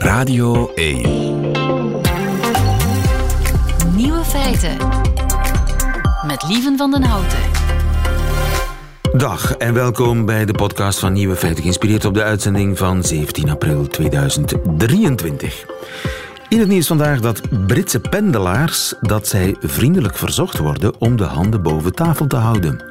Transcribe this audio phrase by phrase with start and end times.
[0.00, 1.00] Radio 1.
[3.96, 4.76] Nieuwe feiten.
[6.26, 7.38] Met Lieven van den Houten.
[9.12, 13.50] Dag en welkom bij de podcast van Nieuwe Feiten, geïnspireerd op de uitzending van 17
[13.50, 15.64] april 2023.
[16.48, 21.62] In het nieuws vandaag dat Britse pendelaars dat zij vriendelijk verzocht worden om de handen
[21.62, 22.84] boven tafel te houden.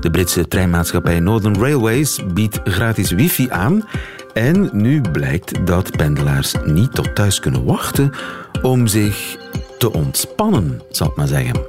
[0.00, 3.84] De Britse treinmaatschappij Northern Railways biedt gratis wifi aan
[4.32, 8.12] en nu blijkt dat pendelaars niet tot thuis kunnen wachten
[8.62, 9.36] om zich
[9.78, 11.60] te ontspannen, zal ik maar zeggen.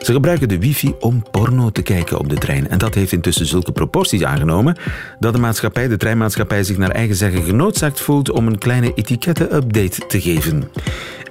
[0.00, 2.68] Ze gebruiken de wifi om porno te kijken op de trein.
[2.68, 4.76] En dat heeft intussen zulke proporties aangenomen
[5.18, 10.06] dat de maatschappij, de treinmaatschappij, zich naar eigen zeggen genoodzaakt voelt om een kleine etiketten-update
[10.06, 10.70] te geven.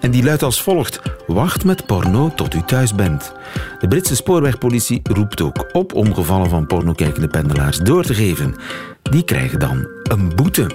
[0.01, 3.31] En die luidt als volgt: Wacht met porno tot u thuis bent.
[3.79, 8.55] De Britse spoorwegpolitie roept ook op om gevallen van pornokijkende pendelaars door te geven.
[9.01, 10.67] Die krijgen dan een boete.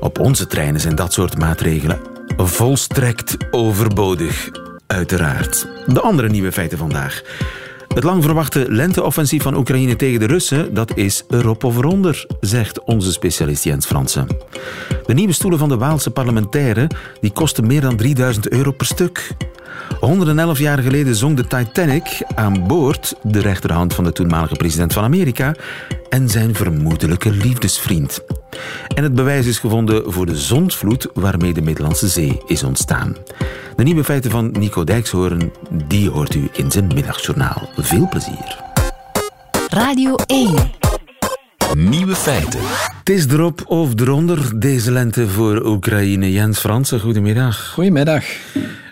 [0.00, 2.00] Op onze treinen zijn dat soort maatregelen
[2.36, 4.50] volstrekt overbodig,
[4.86, 5.68] uiteraard.
[5.86, 7.22] De andere nieuwe feiten vandaag.
[7.96, 12.84] Het lang verwachte lenteoffensief van Oekraïne tegen de Russen, dat is erop of eronder, zegt
[12.84, 14.26] onze specialist Jens Fransen.
[15.06, 19.30] De nieuwe stoelen van de Waalse parlementaire die kosten meer dan 3000 euro per stuk.
[20.00, 25.04] 111 jaar geleden zong de Titanic aan boord de rechterhand van de toenmalige president van
[25.04, 25.54] Amerika
[26.08, 28.20] en zijn vermoedelijke liefdesvriend.
[28.94, 33.16] En het bewijs is gevonden voor de zondvloed waarmee de Middellandse Zee is ontstaan.
[33.76, 37.68] De nieuwe feiten van Nico Dijkshoorn, die hoort u in zijn middagjournaal.
[37.76, 38.56] Veel plezier.
[39.68, 40.54] Radio 1.
[41.74, 42.60] Nieuwe feiten.
[42.98, 46.32] Het is erop of eronder deze lente voor Oekraïne.
[46.32, 47.68] Jens Fransen, goedemiddag.
[47.68, 48.24] Goedemiddag.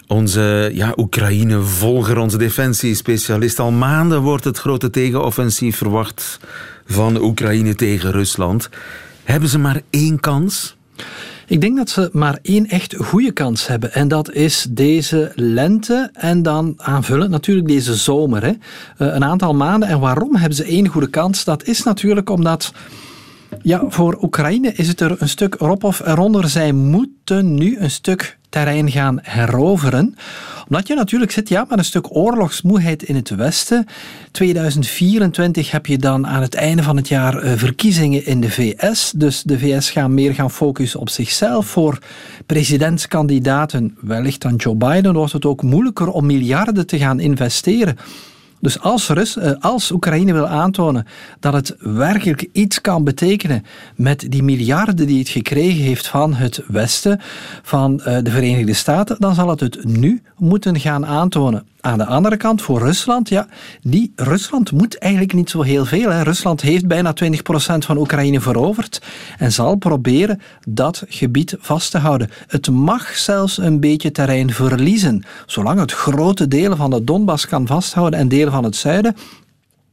[0.06, 3.58] Onze ja, Oekraïne-volger, onze defensiespecialist.
[3.58, 6.40] Al maanden wordt het grote tegenoffensief verwacht
[6.86, 8.68] van Oekraïne tegen Rusland.
[9.22, 10.76] Hebben ze maar één kans?
[11.46, 13.92] Ik denk dat ze maar één echt goede kans hebben.
[13.92, 18.42] En dat is deze lente en dan aanvullend natuurlijk deze zomer.
[18.44, 18.48] Hè.
[18.50, 19.88] Eh, een aantal maanden.
[19.88, 21.44] En waarom hebben ze één goede kans?
[21.44, 22.72] Dat is natuurlijk omdat...
[23.62, 26.48] Ja, voor Oekraïne is het er een stuk erop of eronder.
[26.48, 30.14] Zij moeten nu een stuk terrein gaan heroveren.
[30.68, 33.86] Omdat je natuurlijk zit ja, met een stuk oorlogsmoeheid in het Westen.
[34.30, 39.12] 2024 heb je dan aan het einde van het jaar eh, verkiezingen in de VS.
[39.16, 41.66] Dus de VS gaan meer gaan focussen op zichzelf.
[41.66, 41.98] Voor
[42.46, 47.98] presidentskandidaten, wellicht dan Joe Biden, wordt het ook moeilijker om miljarden te gaan investeren.
[48.64, 51.06] Dus als, Rus, eh, als Oekraïne wil aantonen
[51.40, 53.64] dat het werkelijk iets kan betekenen
[53.96, 57.20] met die miljarden die het gekregen heeft van het Westen,
[57.62, 61.66] van eh, de Verenigde Staten, dan zal het het nu moeten gaan aantonen.
[61.80, 63.46] Aan de andere kant, voor Rusland, ja,
[63.82, 66.10] die Rusland moet eigenlijk niet zo heel veel.
[66.10, 66.22] Hè.
[66.22, 67.26] Rusland heeft bijna 20%
[67.78, 69.02] van Oekraïne veroverd
[69.38, 72.30] en zal proberen dat gebied vast te houden.
[72.46, 77.66] Het mag zelfs een beetje terrein verliezen, zolang het grote delen van de Donbass kan
[77.66, 79.16] vasthouden en delen van het zuiden.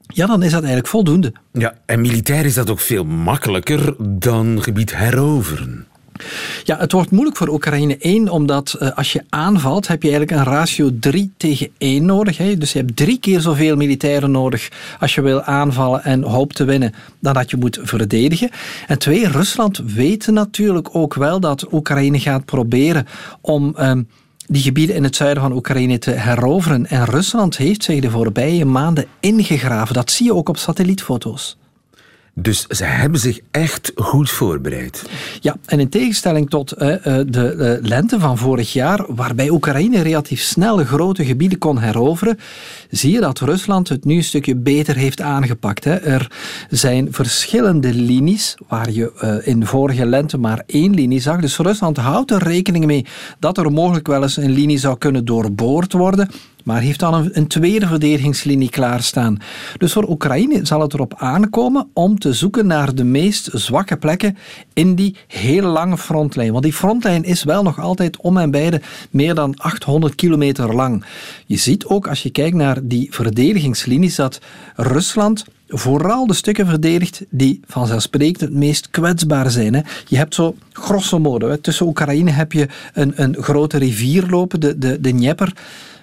[0.07, 1.33] Ja, dan is dat eigenlijk voldoende.
[1.51, 5.87] Ja, en militair is dat ook veel makkelijker dan gebied heroveren.
[6.63, 10.39] Ja, het wordt moeilijk voor Oekraïne 1, omdat uh, als je aanvalt, heb je eigenlijk
[10.39, 12.37] een ratio 3 tegen 1 nodig.
[12.37, 12.57] Hè?
[12.57, 16.63] Dus je hebt drie keer zoveel militairen nodig als je wil aanvallen en hoopt te
[16.63, 18.49] winnen, dan dat je moet verdedigen.
[18.87, 23.07] En twee, Rusland weet natuurlijk ook wel dat Oekraïne gaat proberen
[23.41, 23.75] om.
[23.79, 24.07] Um,
[24.47, 26.85] die gebieden in het zuiden van Oekraïne te heroveren.
[26.85, 29.93] En Rusland heeft zich de voorbije maanden ingegraven.
[29.93, 31.57] Dat zie je ook op satellietfoto's.
[32.33, 35.09] Dus ze hebben zich echt goed voorbereid.
[35.39, 40.41] Ja, en in tegenstelling tot uh, de uh, lente van vorig jaar, waarbij Oekraïne relatief
[40.41, 42.39] snel grote gebieden kon heroveren,
[42.89, 45.83] zie je dat Rusland het nu een stukje beter heeft aangepakt.
[45.83, 45.95] Hè.
[45.95, 46.31] Er
[46.69, 51.41] zijn verschillende linies, waar je in de vorige lente maar één linie zag.
[51.41, 53.05] Dus Rusland houdt er rekening mee
[53.39, 56.29] dat er mogelijk wel eens een linie zou kunnen doorboord worden
[56.63, 59.37] maar heeft dan een, tweede verdedigingslinie klaarstaan.
[59.77, 64.37] Dus voor Oekraïne zal het erop aankomen om te zoeken naar de meest zwakke plekken
[64.73, 66.51] in die hele lange frontlijn.
[66.51, 70.75] Want die frontlijn is wel nog altijd om en bij de meer dan 800 kilometer
[70.75, 71.03] lang.
[71.45, 74.39] Je ziet ook als je kijkt naar die verdedigingslinies dat
[74.75, 79.85] Rusland vooral de stukken verdedigt die vanzelfsprekend het meest kwetsbaar zijn.
[80.07, 84.77] Je hebt zo, grosso modo, tussen Oekraïne heb je een, een grote rivier lopen, de,
[84.77, 85.53] de, de Dnieper.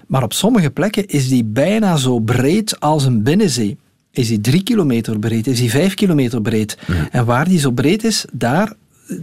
[0.09, 3.77] Maar op sommige plekken is die bijna zo breed als een binnenzee.
[4.11, 5.47] Is die drie kilometer breed?
[5.47, 6.79] Is die vijf kilometer breed?
[7.11, 8.73] En waar die zo breed is, daar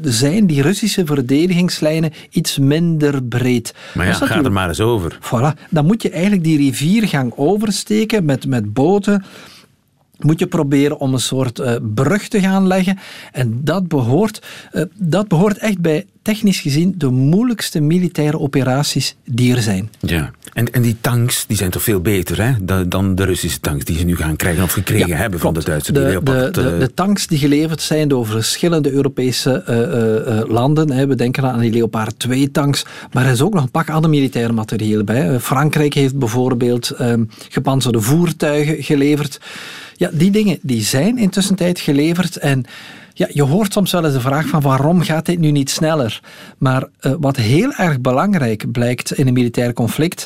[0.01, 3.73] zijn die Russische verdedigingslijnen iets minder breed.
[3.93, 5.17] Maar ja, ga er maar eens over.
[5.21, 5.69] Voilà.
[5.69, 9.23] Dan moet je eigenlijk die riviergang oversteken met, met boten
[10.19, 12.97] moet je proberen om een soort uh, brug te gaan leggen.
[13.31, 19.55] En dat behoort, uh, dat behoort echt bij technisch gezien de moeilijkste militaire operaties die
[19.55, 19.89] er zijn.
[19.99, 23.59] Ja, en, en die tanks die zijn toch veel beter hè, dan, dan de Russische
[23.59, 25.97] tanks die ze nu gaan krijgen of gekregen hebben van de Duitsers.
[25.97, 30.91] De, de, de, de, tanks die geleverd zijn door verschillende Europese uh, landen.
[30.91, 31.07] Hè.
[31.07, 34.09] We denken aan die Leopard 2 tanks, maar er is ook nog een pak ander
[34.09, 35.39] militair materieel bij.
[35.39, 37.13] Frankrijk heeft bijvoorbeeld uh,
[37.49, 39.39] gepanzerde voertuigen geleverd.
[39.97, 42.65] Ja, die dingen die zijn intussen tijd geleverd en
[43.13, 46.21] ja, je hoort soms wel eens de vraag van waarom gaat dit nu niet sneller?
[46.57, 50.25] Maar uh, wat heel erg belangrijk blijkt in een militair conflict,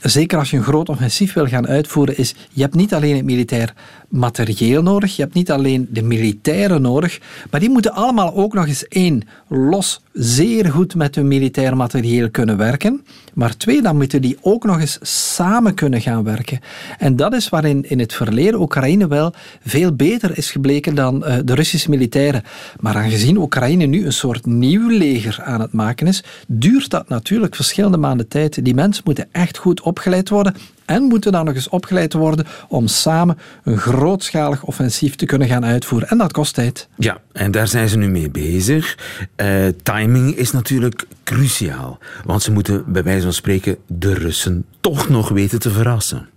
[0.00, 3.24] zeker als je een groot offensief wil gaan uitvoeren, is je hebt niet alleen het
[3.24, 3.74] militair
[4.12, 7.20] materieel nodig, je hebt niet alleen de militairen nodig,
[7.50, 12.30] maar die moeten allemaal ook nog eens één, los zeer goed met hun militair materieel
[12.30, 13.04] kunnen werken,
[13.34, 14.98] maar twee, dan moeten die ook nog eens
[15.34, 16.60] samen kunnen gaan werken.
[16.98, 19.32] En dat is waarin in het verleden Oekraïne wel
[19.64, 22.42] veel beter is gebleken dan uh, de Russische militairen.
[22.80, 27.54] Maar aangezien Oekraïne nu een soort nieuw leger aan het maken is, duurt dat natuurlijk
[27.54, 28.64] verschillende maanden tijd.
[28.64, 32.86] Die mensen moeten echt goed opgeleid worden en moeten dan nog eens opgeleid worden om
[32.86, 36.08] samen een grootschalig offensief te kunnen gaan uitvoeren.
[36.08, 36.88] En dat kost tijd.
[36.96, 38.98] Ja, en daar zijn ze nu mee bezig.
[39.36, 45.08] Uh, timing is natuurlijk cruciaal, want ze moeten bij wijze van spreken de Russen toch
[45.08, 46.28] nog weten te verrassen.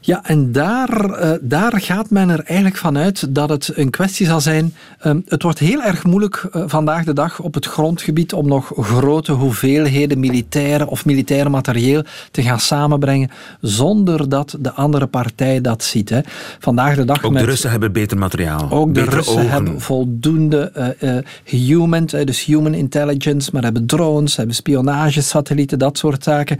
[0.00, 4.40] Ja, en daar, uh, daar gaat men er eigenlijk vanuit dat het een kwestie zal
[4.40, 4.74] zijn.
[5.04, 8.72] Um, het wordt heel erg moeilijk uh, vandaag de dag op het grondgebied om nog
[8.76, 13.30] grote hoeveelheden militaire of militair materieel te gaan samenbrengen
[13.60, 16.08] zonder dat de andere partij dat ziet.
[16.08, 16.20] Hè.
[16.58, 17.24] Vandaag de dag.
[17.24, 18.70] Ook met, de Russen hebben beter materiaal.
[18.70, 19.50] Ook de Russen ogen.
[19.50, 26.58] hebben voldoende uh, human, dus human intelligence, maar hebben drones, hebben spionagesatellieten, dat soort zaken.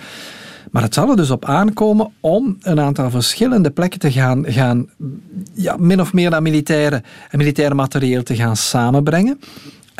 [0.70, 4.88] Maar het zal er dus op aankomen om een aantal verschillende plekken te gaan, gaan
[5.54, 9.40] ja, min of meer dat militaire en militair materieel te gaan samenbrengen.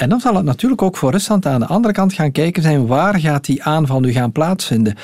[0.00, 2.86] En dan zal het natuurlijk ook voor Rusland aan de andere kant gaan kijken zijn
[2.86, 4.94] waar gaat die aanval nu gaan plaatsvinden.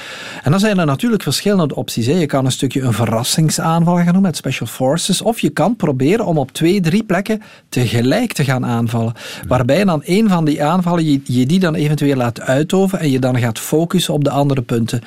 [0.42, 2.06] En dan zijn er natuurlijk verschillende opties.
[2.06, 2.12] Hè.
[2.12, 5.22] Je kan een stukje een verrassingsaanval gaan doen met special forces.
[5.22, 9.12] Of je kan proberen om op twee, drie plekken tegelijk te gaan aanvallen.
[9.48, 13.38] Waarbij dan een van die aanvallen je, die dan eventueel laat uitoven en je dan
[13.38, 15.00] gaat focussen op de andere punten.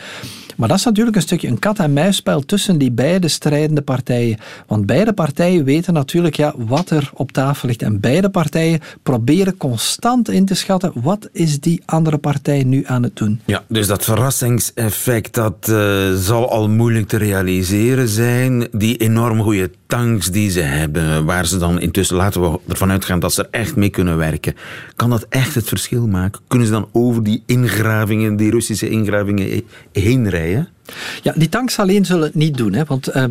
[0.60, 4.38] Maar dat is natuurlijk een stukje een kat-en-muisspel tussen die beide strijdende partijen.
[4.68, 7.82] Want beide partijen weten natuurlijk ja, wat er op tafel ligt.
[7.82, 13.04] En beide partijen proberen constant in te schatten wat is die andere partij nu aan
[13.04, 13.42] het doen.
[13.46, 18.68] Ja, dus dat verrassingseffect dat uh, zal al moeilijk te realiseren zijn.
[18.72, 23.20] Die enorm goede tanks die ze hebben, waar ze dan intussen, laten we ervan uitgaan
[23.20, 24.56] dat ze er echt mee kunnen werken.
[24.96, 26.42] Kan dat echt het verschil maken?
[26.48, 30.49] Kunnen ze dan over die ingravingen, die Russische ingravingen heen rijden?
[31.22, 32.74] Ja, die tanks alleen zullen het niet doen.
[32.74, 33.24] Hè, want uh,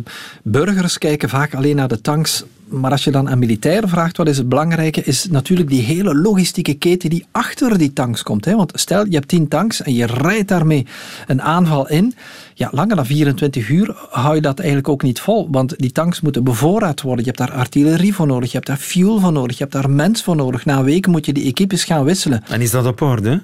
[0.43, 2.43] burgers kijken vaak alleen naar de tanks.
[2.69, 6.15] Maar als je dan aan militairen vraagt wat is het belangrijke, is natuurlijk die hele
[6.15, 8.45] logistieke keten die achter die tanks komt.
[8.45, 8.55] Hè.
[8.55, 10.85] Want stel, je hebt 10 tanks en je rijdt daarmee
[11.27, 12.13] een aanval in.
[12.53, 15.47] Ja, langer dan 24 uur hou je dat eigenlijk ook niet vol.
[15.51, 17.25] Want die tanks moeten bevoorraad worden.
[17.25, 19.89] Je hebt daar artillerie voor nodig, je hebt daar fuel voor nodig, je hebt daar
[19.89, 20.65] mens voor nodig.
[20.65, 22.43] Na een week moet je die equipes gaan wisselen.
[22.47, 23.41] En is dat op orde?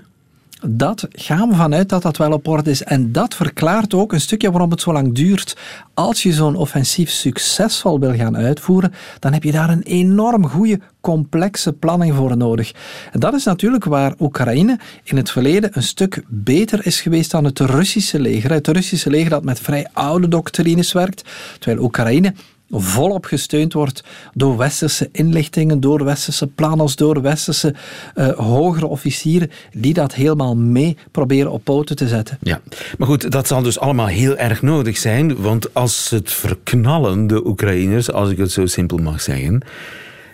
[0.68, 2.84] Dat gaan we vanuit dat dat wel op orde is.
[2.84, 5.58] En dat verklaart ook een stukje waarom het zo lang duurt.
[5.94, 10.80] Als je zo'n offensief succesvol wil gaan uitvoeren, dan heb je daar een enorm goede,
[11.02, 12.72] complexe planning voor nodig.
[13.12, 17.44] En dat is natuurlijk waar Oekraïne in het verleden een stuk beter is geweest dan
[17.44, 18.52] het Russische leger.
[18.52, 21.24] Het Russische leger dat met vrij oude doctrines werkt,
[21.60, 22.34] terwijl Oekraïne
[22.70, 24.04] volop gesteund wordt
[24.34, 27.76] door westerse inlichtingen, door westerse planners, door westerse
[28.16, 32.38] uh, hogere officieren, die dat helemaal mee proberen op poten te zetten.
[32.42, 32.62] Ja,
[32.98, 37.48] maar goed, dat zal dus allemaal heel erg nodig zijn, want als het verknallen, de
[37.48, 39.64] Oekraïners, als ik het zo simpel mag zeggen,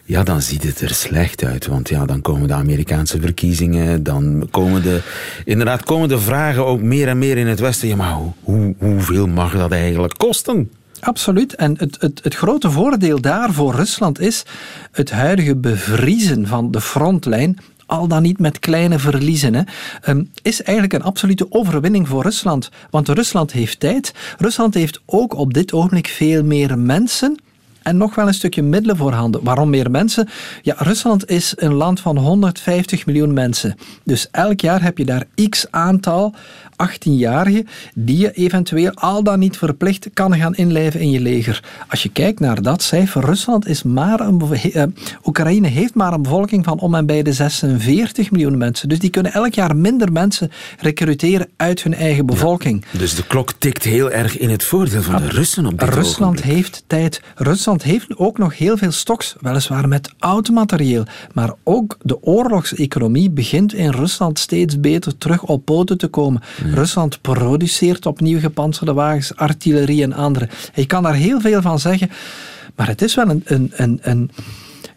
[0.06, 1.68] ja, dan ziet het er slecht uit.
[1.68, 5.02] Want ja, dan komen de Amerikaanse verkiezingen, dan komen de,
[5.46, 7.88] inderdaad komen de vragen ook meer en meer in het Westen.
[7.88, 10.72] Ja, maar hoe, hoeveel mag dat eigenlijk kosten?
[11.02, 11.56] Absoluut.
[11.56, 14.44] En het, het, het grote voordeel daar voor Rusland is
[14.92, 19.62] het huidige bevriezen van de frontlijn al dan niet met kleine verliezen, hè,
[20.08, 22.70] um, is eigenlijk een absolute overwinning voor Rusland.
[22.90, 24.14] Want Rusland heeft tijd.
[24.38, 27.38] Rusland heeft ook op dit ogenblik veel meer mensen
[27.82, 29.44] en nog wel een stukje middelen voorhanden.
[29.44, 30.30] Waarom meer mensen?
[30.62, 33.76] Ja, Rusland is een land van 150 miljoen mensen.
[34.04, 36.36] Dus elk jaar heb je daar x aantal
[36.88, 41.64] 18-jarigen die je eventueel al dan niet verplicht kan gaan inlijven in je leger.
[41.88, 44.42] Als je kijkt naar dat cijfer, Rusland is maar een
[44.74, 44.84] uh,
[45.26, 48.90] Oekraïne heeft maar een bevolking van om en bij de 46 miljoen mensen.
[48.90, 52.86] Dus die kunnen elk jaar minder mensen recruteren uit hun eigen bevolking.
[52.92, 55.90] Ja, dus de klok tikt heel erg in het voordeel van de Russen op dit
[55.90, 56.56] Rusland ogenblik.
[56.56, 57.22] heeft tijd.
[57.36, 61.04] Rusland Rusland heeft ook nog heel veel stoks, weliswaar met oud materieel.
[61.34, 66.42] Maar ook de oorlogseconomie begint in Rusland steeds beter terug op poten te komen.
[66.74, 70.50] Rusland produceert opnieuw gepantserde wagens, artillerie en andere.
[70.74, 72.10] Je kan daar heel veel van zeggen,
[72.76, 74.32] maar het is wel een, een, een, een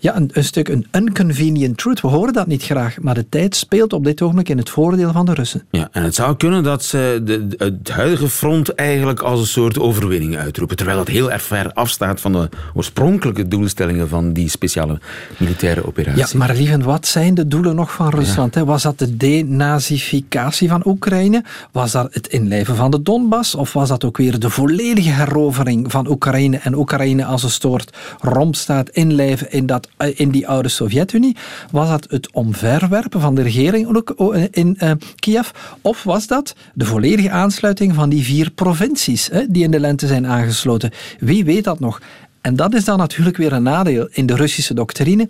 [0.04, 2.00] ja, een, een stuk een inconvenient truth.
[2.00, 5.12] We horen dat niet graag, maar de tijd speelt op dit ogenblik in het voordeel
[5.12, 5.62] van de Russen.
[5.70, 9.46] Ja, en het zou kunnen dat ze de, de- het huidige front eigenlijk als een
[9.46, 14.48] soort overwinning uitroepen, terwijl het heel erg ver afstaat van de oorspronkelijke doelstellingen van die
[14.48, 14.98] speciale
[15.36, 16.20] militaire operatie.
[16.32, 18.54] Ja, maar lieve, wat zijn de doelen nog van Rusland?
[18.54, 18.64] hè?
[18.64, 21.44] Was dat de denazificatie van Oekraïne?
[21.72, 23.54] Was dat het inlijven van de Donbass?
[23.54, 27.96] Of was dat ook weer de volledige herovering van Oekraïne en Oekraïne als een soort
[28.20, 31.36] rompstaat inlijven in, dat, in die oude Sovjet-Unie?
[31.70, 35.48] Was dat het omverwerpen van de regering ook, eh, in eh, Kiev?
[35.80, 40.06] Of was dat de volledige aansluiting van die vier provincies hè, die in de lente
[40.06, 40.90] zijn aangesloten?
[41.18, 42.00] Wie weet dat nog?
[42.40, 45.28] En dat is dan natuurlijk weer een nadeel in de Russische doctrine.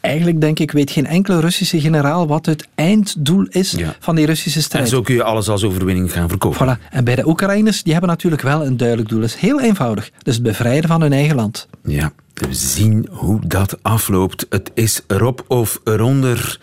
[0.00, 3.96] Eigenlijk denk ik, weet geen enkele Russische generaal wat het einddoel is Ja.
[4.00, 4.88] van die Russische En strijd.
[4.88, 6.76] zo kun je alles als overwinning gaan verkopen.
[6.78, 6.88] Voilà.
[6.90, 9.20] En bij de Oekraïners, die hebben natuurlijk wel een duidelijk doel.
[9.20, 10.10] Dat is heel eenvoudig.
[10.22, 11.68] Dus het bevrijden van hun eigen land.
[11.84, 14.46] Ja, we zien hoe dat afloopt.
[14.48, 16.60] Het is erop of eronder.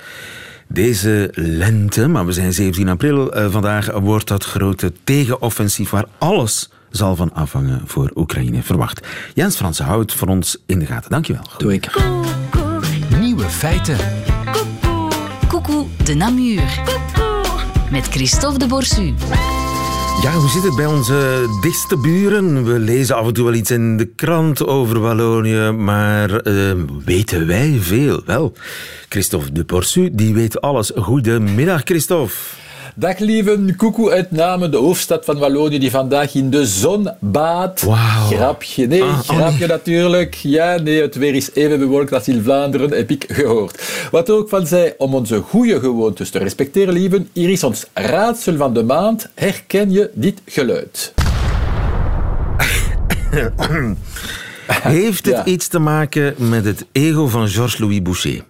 [0.68, 6.70] Deze lente, maar we zijn 17 april, eh, vandaag wordt dat grote tegenoffensief waar alles
[6.90, 9.08] zal van afhangen voor Oekraïne verwacht.
[9.34, 11.10] Jens Fransen, hou het voor ons in de gaten.
[11.10, 11.44] Dankjewel.
[11.58, 12.02] Doe ik.
[13.20, 13.98] Nieuwe feiten.
[15.48, 16.82] Coucou de Namur.
[17.92, 19.14] Met Christophe de Borsu.
[20.24, 22.66] Ja, hoe zit het bij onze dichtste buren?
[22.66, 26.72] We lezen af en toe wel iets in de krant over Wallonië, maar eh,
[27.06, 28.22] weten wij veel?
[28.26, 28.54] Wel,
[29.10, 30.92] Christophe de Porsu, die weet alles.
[30.96, 32.34] Goedemiddag, Christophe.
[32.96, 37.10] Dag lieven, koekoe uit Namen, de hoofdstad van Wallonië, die vandaag in de zon.
[37.20, 37.74] Wauw.
[38.30, 40.34] Grapje, nee, Ah, oh grapje natuurlijk.
[40.36, 43.84] Ja, nee, het weer is even bewolkt als in Vlaanderen, heb ik gehoord.
[44.12, 48.56] Wat ook van zei, om onze goede gewoontes te respecteren, lieven, hier is ons raadsel
[48.56, 49.30] van de maand.
[49.36, 51.14] Herken je dit geluid?
[54.68, 55.46] Heeft het Ja.
[55.46, 58.44] iets te maken met het ego van Georges-Louis Boucher?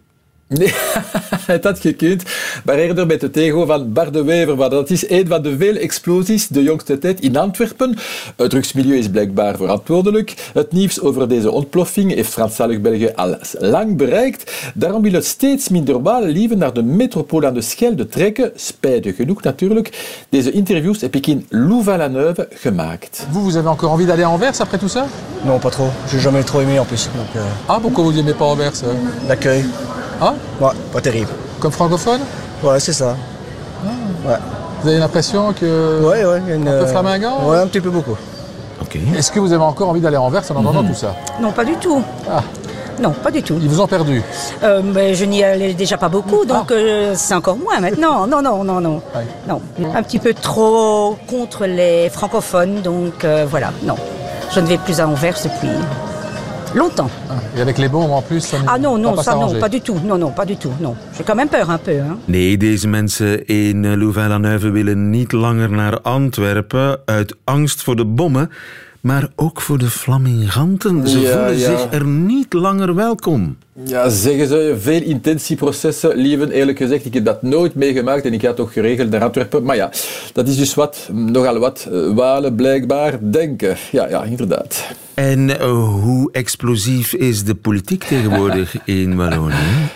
[0.57, 0.73] Nee,
[1.53, 2.23] het had gekund,
[2.65, 4.57] maar eerder met het ego van Bart de Wever.
[4.57, 7.97] Maar dat is een van de vele explosies de jongste tijd in Antwerpen.
[8.35, 10.33] Het drugsmilieu is blijkbaar verantwoordelijk.
[10.53, 14.51] Het nieuws over deze ontploffing heeft Franstalig België al lang bereikt.
[14.73, 18.51] Daarom wil het steeds minder Walen lieven naar de metropool aan de Schelde trekken.
[18.55, 19.89] Spijtig genoeg natuurlijk.
[20.29, 23.25] Deze interviews heb ik in Louvain-la-Neuve gemaakt.
[23.31, 25.05] Vous, vous avez encore envie d'aller à Anvers après tout ça
[25.45, 25.89] Non, pas trop.
[26.09, 27.09] J'ai jamais trop aimé en plus.
[27.15, 28.71] Donc, euh, Ah, pourquoi vous n'aimez pas Anvers
[29.27, 29.63] l'accueil,
[30.25, 31.27] Ah, ouais, pas terrible.
[31.59, 32.21] comme francophone
[32.63, 33.17] Ouais, c'est ça.
[34.25, 34.35] Ouais.
[34.81, 36.01] Vous avez l'impression que...
[36.01, 36.41] Ouais, ouais.
[36.45, 38.15] il y a une, Un peu euh, flamingant Ouais, un petit peu beaucoup.
[39.17, 41.65] Est-ce que vous avez encore envie d'aller à Anvers en entendant tout ça Non, pas
[41.65, 42.01] du tout.
[42.31, 42.41] Ah.
[43.01, 43.57] Non, pas du tout.
[43.61, 44.21] Ils vous ont perdu
[44.61, 48.27] Euh, mais je n'y allais déjà pas beaucoup, donc euh, c'est encore moins maintenant.
[48.27, 49.01] Non, non, non, non.
[49.15, 49.25] Ouais.
[49.49, 49.61] Non.
[49.95, 53.95] Un petit peu trop contre les francophones, donc euh, voilà, non.
[54.53, 55.69] Je ne vais plus à Anvers depuis
[56.75, 57.09] longtemps.
[57.29, 59.59] Ah, Et avec les bombes en plus, ça ne Ah non, non, pas ça non,
[59.59, 59.97] pas du tout.
[60.05, 60.95] Non, non, pas du tout, non.
[61.17, 62.17] J'ai quand même peur un peu, hein.
[62.25, 68.05] Nee, deze mensen in eh, Louvain-la-Neuve willen niet langer naar Antwerpen uit angst voor de
[68.05, 68.49] bommen,
[69.01, 71.07] maar ook voor de flaminganten.
[71.07, 71.77] Ze Ja, voelen ja.
[71.77, 73.57] zich er niet langer welkom.
[73.75, 76.51] Ja, zeggen ze, veel intentieprocessen, lieven.
[76.51, 79.63] Eerlijk gezegd, ik heb dat nooit meegemaakt en ik ga toch geregeld naar Antwerpen.
[79.63, 79.91] Maar ja,
[80.33, 83.75] dat is dus wat, nogal wat, eh, Walen blijkbaar denken.
[83.91, 84.83] Ja, ja, inderdaad.
[85.13, 85.67] En eh,
[86.01, 89.89] hoe explosief is de politiek tegenwoordig in Wallonië?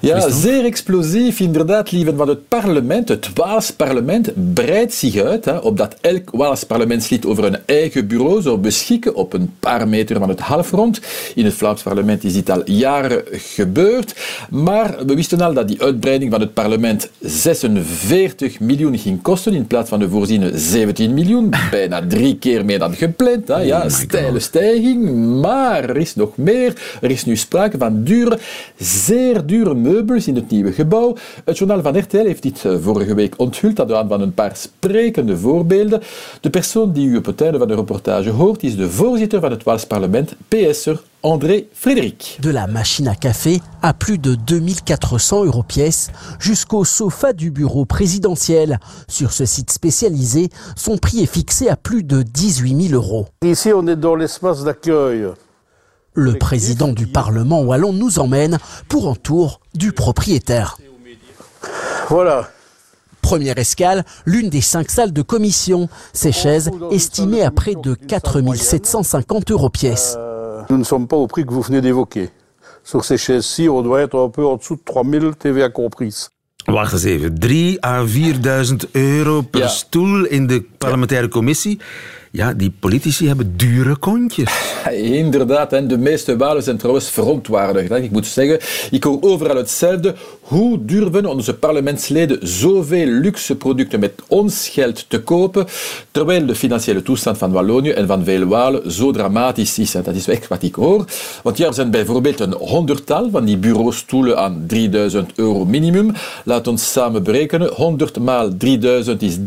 [0.00, 2.16] Ja, zeer explosief, inderdaad, lieven.
[2.16, 7.44] Want het parlement, het Waals parlement, breidt zich uit, hè, opdat elk Waals parlementslid over
[7.44, 11.00] een eigen bureau zou beschikken op een paar meter van het halfrond.
[11.34, 14.14] In het Vlaams parlement is dit al jaren gebeurd.
[14.50, 19.66] Maar we wisten al dat die uitbreiding van het parlement 46 miljoen ging kosten in
[19.66, 21.52] plaats van de voorziene 17 miljoen.
[21.70, 23.48] Bijna drie keer meer dan gepland.
[23.48, 23.60] Hè.
[23.60, 25.10] Ja, my steile stijging.
[25.40, 26.98] Maar er is nog meer.
[27.00, 28.38] Er is nu sprake van dure,
[28.78, 31.16] zeer dure meubels in het nieuwe gebouw.
[31.44, 34.34] Het journaal van RTL heeft dit eh, vorige week onthuld aan de hand van een
[34.34, 36.02] paar sprekende voorbeelden.
[36.40, 39.50] De persoon die u op het einde van de reportage hoort is de voorzitter van
[39.50, 42.38] het Waals parlement, PS'er André Frédéric.
[42.42, 47.86] De la machine à café à plus de 2400 euros pièce jusqu'au sofa du bureau
[47.86, 48.78] présidentiel.
[49.08, 53.26] Sur ce site spécialisé, son prix est fixé à plus de 18 000 euros.
[53.42, 55.28] Ici, on est dans l'espace d'accueil.
[56.12, 58.58] Le président du Parlement wallon nous emmène
[58.90, 60.76] pour un tour du propriétaire.
[62.10, 62.50] Voilà.
[63.22, 65.88] Première escale, l'une des cinq salles de commission.
[66.12, 70.16] Ces chaises estimées à près de 4 750 euros pièce.
[70.18, 72.30] Euh, nous ne sommes pas au prix que vous venez d'évoquer.
[72.82, 76.28] Sur ces chaises-ci, on doit être un peu en dessous de 3000 TVA compris.
[76.66, 77.38] Wacht eens even.
[77.38, 79.68] 3 à 4000 euro per Ja.
[79.68, 81.78] stoel in de parlementaire commissie.
[82.30, 84.50] Ja, die politici hebben dure kontjes.
[85.22, 87.90] Inderdaad, en de meeste Walen zijn trouwens verontwaardigd.
[87.90, 88.58] Ik moet zeggen,
[88.90, 90.14] ik hoor overal hetzelfde.
[90.44, 95.66] Hoe durven onze parlementsleden zoveel luxe producten met ons geld te kopen,
[96.10, 99.92] terwijl de financiële toestand van Wallonië en van Walen zo dramatisch is?
[99.92, 101.04] Dat is echt wat ik hoor.
[101.42, 106.12] Want ja, er zijn bijvoorbeeld een honderdtal van die bureaustoelen aan 3000 euro minimum.
[106.44, 107.72] Laat ons samen berekenen.
[107.74, 109.42] 100 maal 3000 is 300.000,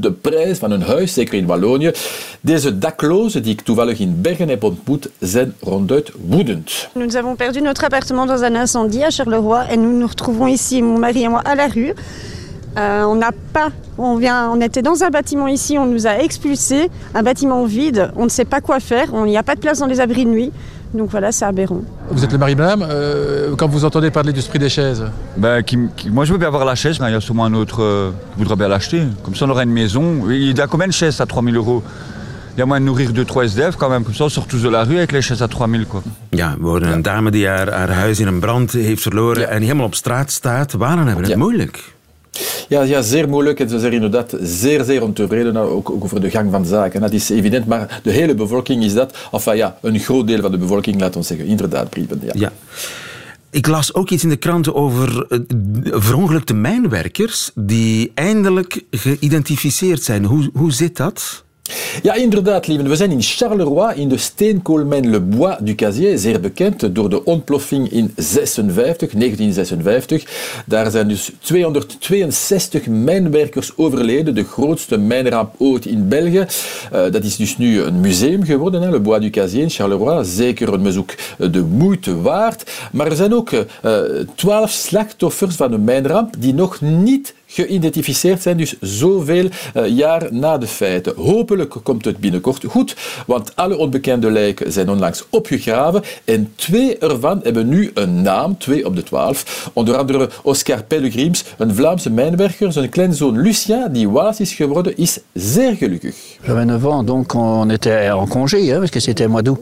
[0.00, 1.90] de prijs van een huis, zeker in Wallonië.
[2.40, 6.88] Deze daklozen die ik toevallig in Bergen heb ontmoet, zijn ronduit woedend.
[6.94, 10.82] Nous avons perdu notre appartement dans un incendie à Charleroi et nous nous retrouvons ici,
[10.82, 11.92] mon mari et moi, à la rue.
[12.78, 16.18] Euh, on n'a pas, on vient, on était dans un bâtiment ici, on nous a
[16.18, 19.54] expulsés, un bâtiment vide, on ne sait pas quoi faire, on- il n'y a pas
[19.54, 20.52] de place dans les abris de nuit,
[20.92, 21.80] donc voilà, c'est aberrant.
[22.10, 25.04] Vous êtes le mari madame, euh, quand vous entendez parler du prix des chaises,
[25.38, 27.46] Ben, qui, qui- moi, je veux bien avoir la chaise, mais il y a sûrement
[27.46, 29.02] un autre euh, qui voudrait bien l'acheter.
[29.24, 30.28] Comme ça, on aurait une maison.
[30.28, 31.82] Il y a combien de chaises à 3000 euros?
[32.56, 34.02] Il y a moyen de nourrir 2-3 SDF quand même.
[34.02, 35.86] Comme ça, tous de la rue avec les chaises à 3000.
[35.86, 36.00] Quoi.
[36.30, 39.62] Ja, we horen een dame die haar, haar huis in een brand heeft verloren en
[39.62, 40.72] helemaal op straat staat.
[40.72, 41.38] Walen hebben het Ja.
[41.38, 41.94] moeilijk.
[42.68, 43.60] Ja, ja, zeer moeilijk.
[43.60, 47.00] En ze zijn inderdaad zeer, zeer ontevreden nou, ook, ook over de gang van zaken.
[47.00, 49.16] Dat is evident, maar de hele bevolking is dat.
[49.32, 51.46] Enfin ja, een groot deel van de bevolking, laat ons zeggen.
[51.46, 52.20] Inderdaad, Brieven.
[52.24, 52.32] Ja.
[52.34, 52.52] Ja.
[53.50, 55.38] Ik las ook iets in de kranten over eh,
[55.90, 60.24] verongelukte mijnwerkers die eindelijk geïdentificeerd zijn.
[60.24, 61.44] Hoe, hoe zit dat?
[62.02, 62.88] Ja, inderdaad, lieven.
[62.88, 67.24] We zijn in Charleroi, in de steenkoolmijn Le Bois du Casier, zeer bekend door de
[67.24, 70.24] ontploffing in 56, 1956.
[70.66, 76.46] Daar zijn dus 262 mijnwerkers overleden, de grootste mijnramp ooit in België.
[76.92, 80.24] Eh, dat is dus nu een museum geworden, Le Bois du Casier in Charleroi.
[80.24, 82.70] Zeker een bezoek eh, de moeite waard.
[82.92, 83.50] Maar er zijn ook
[84.34, 90.58] twaalf slachtoffers van een mijnramp die nog niet geïdentificeerd zijn, dus zoveel eh, jaar na
[90.58, 91.12] de feiten.
[91.16, 97.40] Hopelijk komt het binnenkort goed, want alle onbekende lijken zijn onlangs opgegraven en twee ervan
[97.42, 99.70] hebben nu een naam, twee op de twaalf.
[99.72, 105.18] Onder andere Oscar Pellegrims, een Vlaamse mijnwerker, zijn kleinzoon Lucien, die Waals is geworden, is
[105.32, 106.14] zeer gelukkig.
[106.46, 109.60] J'avais 9 ans, donc on était en congé, hein, parce que c'était mois d'août.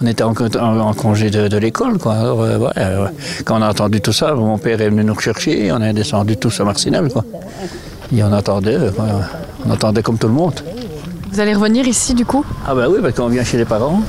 [0.00, 2.14] On était en, congé de, de l'école, quoi.
[2.76, 3.08] Euh,
[3.44, 6.36] quand on a entendu tout ça, mon père est venu nous rechercher, on est descendu
[6.36, 7.40] tous à Marcinelle, quoi.
[8.12, 8.90] Et on attendait, euh,
[9.66, 10.60] on attendait comme tout le monde.
[11.30, 14.02] Vous allez revenir ici du coup Ah bah oui, parce qu'on vient chez les parents,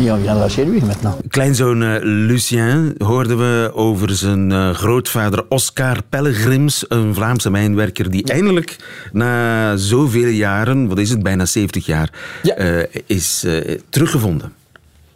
[0.00, 1.16] et on viendra chez lui maintenant.
[1.28, 8.24] Kleinzoon eh, Lucien hoorden we over zijn eh, grootvader Oscar Pellegrims, een Vlaamse mijnwerker die
[8.24, 8.76] eindelijk
[9.12, 12.10] na zoveel jaren, wat is het, bijna 70 jaar,
[12.42, 14.52] eh, is eh, teruggevonden.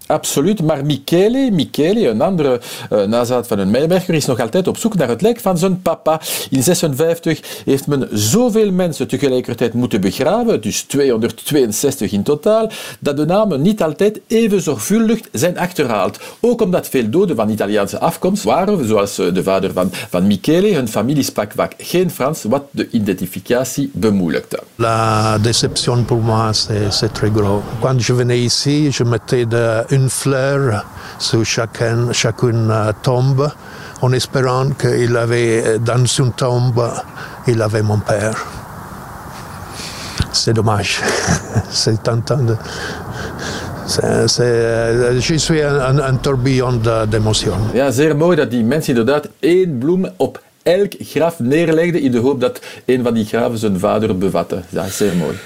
[0.06, 2.60] Absoluut, maar Michele, Michele, een andere
[2.92, 5.82] uh, nazaat van een mijnwerker, is nog altijd op zoek naar het lijk van zijn
[5.82, 6.20] papa.
[6.50, 13.26] In 56 heeft men zoveel mensen tegelijkertijd moeten begraven, dus 262 in totaal, dat de
[13.26, 16.18] namen niet altijd even zorgvuldig zijn achterhaald.
[16.40, 20.74] Ook omdat veel doden van Italiaanse afkomst waren, zoals eh, de vader van, van Michele.
[20.74, 24.58] Hun familie sprak geen Frans, wat de identificatie bemoeilijkte.
[24.74, 26.52] La déception pour moi,
[26.90, 27.62] c'est très gros.
[27.80, 30.84] Quand je venais ici, je mettais de, une fleur
[31.18, 33.50] sur chacun, chacune euh, tombe,
[34.00, 36.82] en espérant qu'il avait, euh, dans une tombe,
[37.46, 38.36] il avait mon père.
[40.32, 41.00] C'est dommage.
[41.70, 42.56] c'est tentant de...
[43.86, 47.58] c'est- c'est- euh, je suis un, un- un tourbillon d'émotions.
[47.74, 52.18] Ja, zeer mooi dat die mensen inderdaad één bloem op elk graf neerlegden in de
[52.18, 54.62] hoop dat een van die graven zijn vader bevatte.
[54.68, 55.36] Ja, zeer mooi.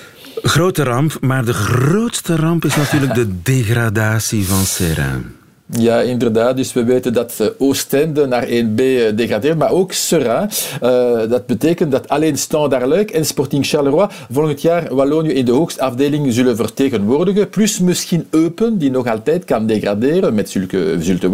[0.42, 5.39] Grote ramp, maar de grootste ramp is natuurlijk de degradatie van Serrain.
[5.72, 6.56] Ja, inderdaad.
[6.56, 10.48] Dus we weten dat eh, Oostende naar 1B eh, degradeert, maar ook Sera.
[10.80, 15.52] Eh, dat betekent dat alleen Standard Luik en Sporting Charleroi volgend jaar Wallonië in de
[15.52, 17.48] hoogste afdeling zullen vertegenwoordigen.
[17.48, 21.28] Plus misschien Eupen, die nog altijd kan degraderen met Zulke, Zulte.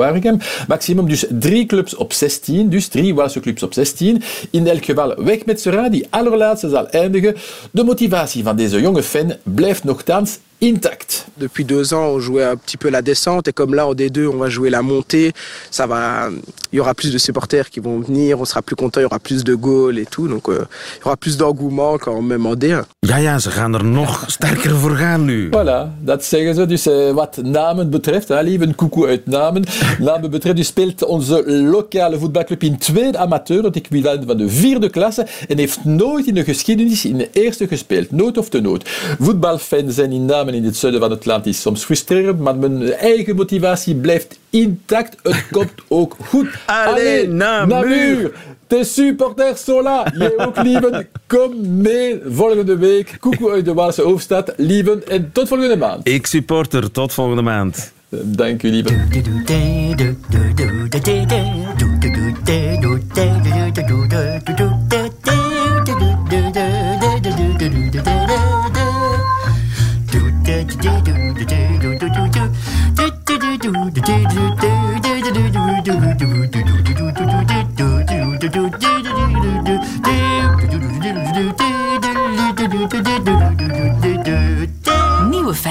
[0.69, 4.23] Maximum dus drie clubs op 16, dus drie Waalse clubs op 16.
[4.51, 7.35] In elk geval weg met Sera, die allerlaatste zal eindigen.
[7.71, 11.27] De motivatie van deze jonge fan blijft nogthans intact.
[11.37, 14.29] Depuis deux ans, on jouait un petit peu la descente et comme là en D2,
[14.29, 15.33] on va jouer la montée.
[15.71, 16.31] Ça va,
[16.73, 19.07] il y aura plus de supporters qui vont venir, on sera plus content, il y
[19.07, 20.67] aura plus de goals et tout, donc euh,
[20.97, 22.85] il y aura plus d'engouement quand même en D1.
[23.07, 25.47] Ja, ja, ze gaan er nog sterker voor gaan nu.
[25.47, 26.67] Voilà, dat zeggen ze.
[26.67, 29.65] Dus eh, wat namen betreft, hè, lieve koekoe uit namen.
[29.99, 34.91] Namen betreft, dus speelt onze lokale voetbalclub in tweede amateur, het equivalent van de vierde
[34.91, 38.11] klasse, en heeft nooit in de geschiedenis in de eerste gespeeld.
[38.11, 38.89] Nooit of te nooit.
[39.19, 42.57] Voetbalfans zijn in naam samen in het zuiden van het land is soms frustrerend, maar
[42.57, 45.17] mijn eigen motivatie blijft intact.
[45.23, 46.49] Het komt ook goed.
[46.67, 48.33] Allez, Namur.
[48.67, 50.13] De supporters sont là.
[50.19, 51.09] Jij ook, lieven.
[51.27, 53.17] Kom mee volgende week.
[53.21, 54.53] Koekoe uit de Waalse hoofdstad.
[54.57, 56.09] Lieven, en tot volgende maand.
[56.09, 56.91] Ik supporter.
[56.91, 57.93] Tot volgende maand.
[58.09, 59.09] Dank u, lieven.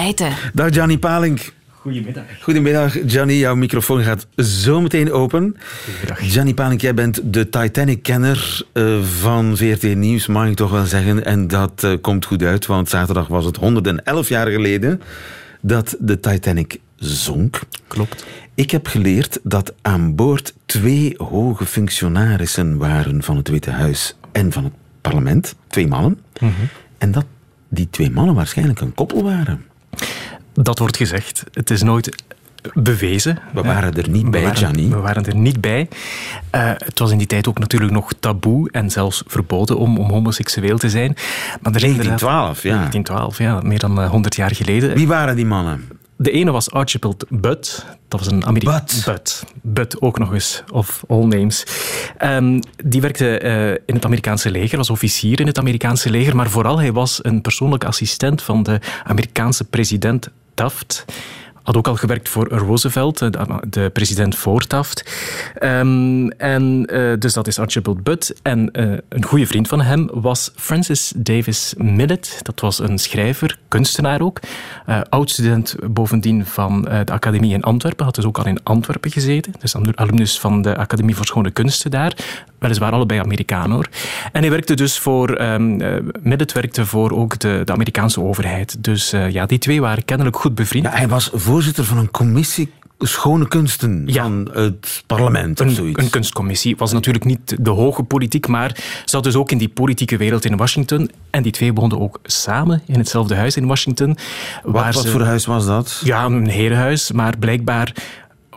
[0.05, 0.33] Feiten.
[0.53, 1.53] Dag Gianni Palink.
[1.69, 2.23] Goedemiddag.
[2.41, 3.37] Goedemiddag, Gianni.
[3.37, 5.55] Jouw microfoon gaat zo meteen open.
[6.05, 11.25] Gianni Palink, jij bent de Titanic-kenner eh, van VRT Nieuws, mag ik toch wel zeggen.
[11.25, 15.01] En dat eh, komt goed uit, want zaterdag was het 111 jaar geleden
[15.61, 17.59] dat de Titanic zonk.
[17.87, 18.25] Klopt.
[18.53, 24.51] Ik heb geleerd dat aan boord twee hoge functionarissen waren van het Witte Huis en
[24.51, 25.55] van het parlement.
[25.67, 26.19] Twee mannen.
[26.39, 26.51] Mhm.
[26.97, 27.25] En dat
[27.69, 29.73] die twee mannen waarschijnlijk een koppel waren.
[30.53, 31.43] Dat wordt gezegd.
[31.53, 32.23] Het is nooit
[32.73, 33.39] bewezen.
[33.53, 34.89] We waren er niet bij, Gianni.
[34.89, 35.87] We waren er niet bij.
[36.55, 40.09] Uh, het was in die tijd ook natuurlijk nog taboe en zelfs verboden om, om
[40.09, 41.13] homoseksueel te zijn.
[41.61, 42.69] Maar er 1912, ja.
[42.69, 43.59] 1912, ja.
[43.61, 44.95] Meer dan uh, 100 jaar geleden.
[44.95, 45.87] Wie waren die mannen?
[46.17, 47.85] De ene was Archibald Butt.
[48.07, 48.79] Dat was een Amerikaan.
[48.85, 49.01] Butt.
[49.05, 49.43] Butt.
[49.61, 50.63] Butt ook nog eens.
[50.71, 51.65] Of all names.
[52.23, 56.35] Um, die werkte uh, in het Amerikaanse leger, was officier in het Amerikaanse leger.
[56.35, 61.05] Maar vooral, hij was een persoonlijke assistent van de Amerikaanse president Taft
[61.65, 65.13] had ook al gewerkt voor Roosevelt, de, de president voor Taft.
[65.63, 68.33] Um, en uh, dus dat is Archibald Butt.
[68.41, 72.39] En uh, een goede vriend van hem was Francis Davis Millet.
[72.41, 74.39] Dat was een schrijver, kunstenaar ook.
[74.89, 78.05] Uh, oud-student bovendien van de academie in Antwerpen.
[78.05, 79.53] Had dus ook al in Antwerpen gezeten.
[79.59, 82.13] Dus alumnus van de Academie voor Schone Kunsten daar.
[82.59, 83.87] Weliswaar allebei Amerikaan hoor.
[84.31, 85.41] En hij werkte dus voor...
[85.41, 88.83] Um, Millet werkte voor ook de, de Amerikaanse overheid.
[88.83, 90.89] Dus ja, die twee waren kennelijk goed bevriend.
[90.89, 94.23] Hij was voorzitter van een commissie schone kunsten ja.
[94.23, 96.03] van het parlement of zoiets.
[96.03, 100.17] Een kunstcommissie was natuurlijk niet de hoge politiek, maar zat dus ook in die politieke
[100.17, 101.11] wereld in Washington.
[101.29, 104.17] En die twee woonden ook samen in hetzelfde huis in Washington.
[104.63, 106.01] Wat, wat ze, voor huis was dat?
[106.03, 107.93] Ja, een herenhuis, maar blijkbaar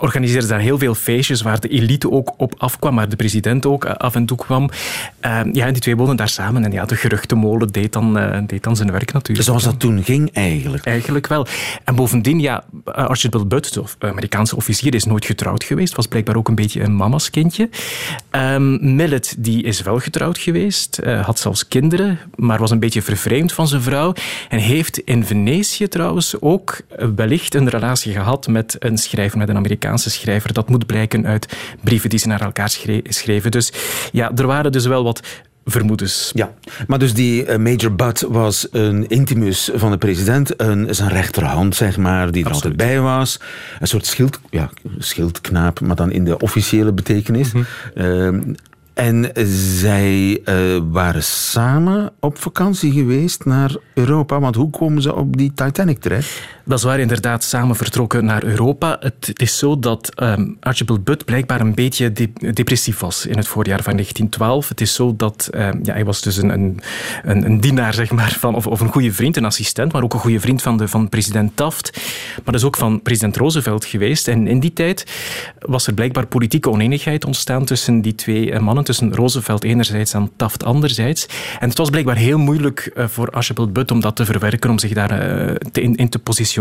[0.00, 3.84] organiseerde daar heel veel feestjes waar de elite ook op afkwam, waar de president ook
[3.84, 4.70] af en toe kwam.
[5.26, 6.64] Uh, ja, en die twee woonden daar samen.
[6.64, 9.46] En ja, de geruchtenmolen deed dan, uh, deed dan zijn werk natuurlijk.
[9.46, 10.84] Zoals dat toen ging eigenlijk?
[10.84, 11.46] Eigenlijk wel.
[11.84, 15.94] En bovendien, ja, Archibald Butt, de Amerikaanse officier, is nooit getrouwd geweest.
[15.94, 17.68] Was blijkbaar ook een beetje een mama's kindje.
[18.30, 21.00] Um, Millet, die is wel getrouwd geweest.
[21.04, 24.12] Uh, had zelfs kinderen, maar was een beetje vervreemd van zijn vrouw.
[24.48, 26.80] En heeft in Venetië trouwens ook
[27.16, 29.56] wellicht een relatie gehad met een schrijver, met een
[29.88, 30.52] Amerikaanse schrijver.
[30.52, 32.70] Dat moet blijken uit brieven die ze naar elkaar
[33.04, 33.50] schreven.
[33.50, 33.72] Dus
[34.12, 35.22] ja, er waren dus wel wat
[35.64, 36.30] vermoedens.
[36.34, 36.52] Ja,
[36.86, 41.76] maar dus die uh, Major Butt was een intimus van de president, een, zijn rechterhand,
[41.76, 42.80] zeg maar, die er Absoluut.
[42.80, 43.40] altijd bij was.
[43.80, 47.52] Een soort schild, ja, schildknaap, maar dan in de officiële betekenis.
[47.52, 47.64] Mhm.
[47.94, 48.56] Uh,
[48.94, 49.30] en
[49.84, 54.40] zij uh, waren samen op vakantie geweest naar Europa.
[54.40, 56.40] Want hoe komen ze op die Titanic terecht?
[56.68, 58.96] Dat is waar, inderdaad, samen vertrokken naar Europa.
[59.00, 63.48] Het is zo dat um, Archibald Butt blijkbaar een beetje de depressief was in het
[63.48, 64.68] voorjaar van 1912.
[64.68, 66.80] Het is zo dat um, ja, hij was dus een, een,
[67.22, 70.20] een, dienaar, zeg maar, van, of, of, een goede vriend, een assistent, maar ook een
[70.20, 72.00] goede vriend van, de, van president Taft.
[72.44, 74.28] Maar dus ook van president Roosevelt geweest.
[74.28, 75.04] En in die tijd
[75.58, 80.64] was er blijkbaar politieke oneenigheid ontstaan tussen die twee mannen, tussen Roosevelt enerzijds en Taft
[80.64, 81.26] anderzijds.
[81.58, 84.78] En het was blijkbaar heel moeilijk uh, voor Archibald Butt om dat te verwerken, om
[84.78, 85.08] zich daar
[85.72, 86.56] te, in, in te positioneren.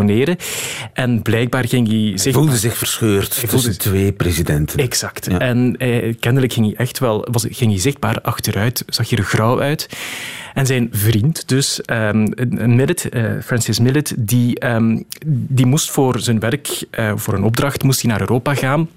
[0.94, 2.24] En blijkbaar ging hij zich...
[2.24, 3.78] Hij voelde zich verscheurd hij tussen voelde...
[3.78, 4.80] twee presidenten.
[4.80, 5.26] Exact.
[5.30, 5.40] Ja.
[5.40, 7.28] En eh, kennelijk ging hij echt wel...
[7.32, 9.90] Was, ging hij zichtbaar achteruit, zag hij er grauw uit.
[10.54, 12.34] En zijn vriend, dus um,
[12.76, 17.84] Millet, uh, Francis Millet, die, um, die moest voor zijn werk, uh, voor een opdracht,
[17.84, 18.90] moest hij naar Europa gaan.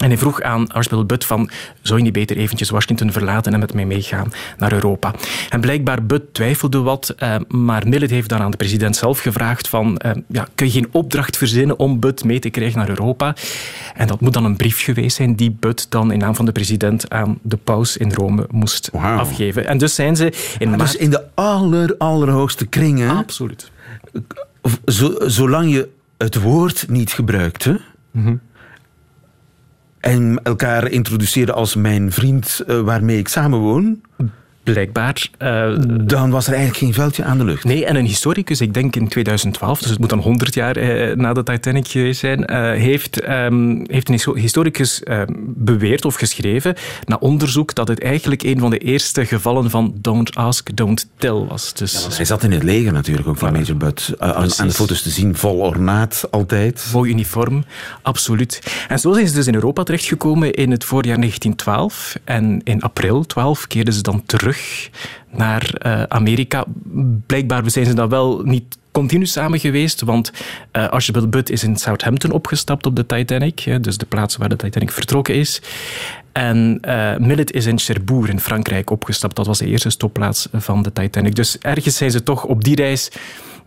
[0.00, 1.50] En hij vroeg aan Archibald Butt van,
[1.82, 5.14] zou je niet beter eventjes Washington verlaten en met mij meegaan naar Europa?
[5.48, 9.68] En blijkbaar Butt twijfelde wat, uh, maar Millet heeft dan aan de president zelf gevraagd
[9.68, 13.34] van, uh, ja, kun je geen opdracht verzinnen om Butt mee te krijgen naar Europa?
[13.94, 16.52] En dat moet dan een brief geweest zijn die Butt dan in naam van de
[16.52, 19.18] president aan de paus in Rome moest wow.
[19.18, 19.66] afgeven.
[19.66, 20.32] En dus zijn ze...
[20.58, 23.16] In dus in de aller, allerhoogste kringen...
[23.16, 23.70] Absoluut.
[24.84, 27.74] Zo, zolang je het woord niet gebruikt, hè?
[28.10, 28.40] Mm -hmm
[30.00, 34.00] en elkaar introduceerde als mijn vriend uh, waarmee ik samenwoon,
[34.62, 35.28] blijkbaar.
[35.38, 37.64] Uh, dan was er eigenlijk geen veldje aan de lucht.
[37.64, 41.16] Nee, en een historicus, ik denk in 2012, dus het moet dan 100 jaar uh,
[41.16, 46.74] na de Titanic geweest zijn, uh, heeft, um, heeft een historicus ehm, beweerd of geschreven
[47.04, 51.44] na onderzoek dat het eigenlijk een van de eerste gevallen van don't ask, don't tell
[51.48, 51.74] was.
[51.74, 54.14] Dus, ja, hij zat in het leger natuurlijk ook van Major Butt.
[54.18, 56.90] aan de foto's te zien, vol ornaat altijd.
[56.92, 57.64] Mooi uniform,
[58.02, 58.62] absoluut.
[58.88, 62.16] En zo zijn ze dus in Europa terechtgekomen in het voorjaar 1912.
[62.24, 64.49] En in april 12 keerden ze dan terug
[65.30, 66.64] naar uh, Amerika.
[67.26, 70.32] Blijkbaar zijn ze dan wel niet continu samen geweest, want
[70.72, 74.56] uh, Archibald Butt is in Southampton opgestapt op de Titanic, dus de plaats waar de
[74.56, 75.62] Titanic vertrokken is.
[76.32, 79.36] En uh, Millet is in Cherbourg in Frankrijk opgestapt.
[79.36, 81.34] Dat was de eerste stopplaats van de Titanic.
[81.34, 83.10] Dus ergens zijn ze toch op die reis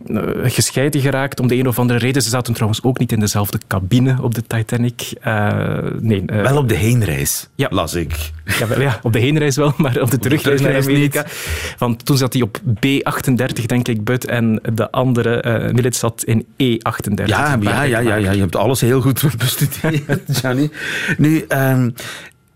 [0.06, 2.22] uh, gescheiden geraakt om de een of andere reden.
[2.22, 5.12] Ze zaten trouwens ook niet in dezelfde cabine op de Titanic.
[5.26, 7.68] Uh, nee, wel op de heenreis, ja.
[7.70, 8.30] las ik.
[8.58, 11.22] Ja, wel, ja, op de heenreis wel, maar op de terugreis naar Amerika.
[11.22, 11.74] Niet.
[11.78, 14.24] Want toen zat hij op B38, denk ik, Bud.
[14.24, 17.24] En de andere, Millet, zat in E38.
[17.24, 20.70] Ja, ja, ja, ja, ja, je hebt alles heel goed bestudeerd, Johnny.
[21.16, 21.94] Nu, um,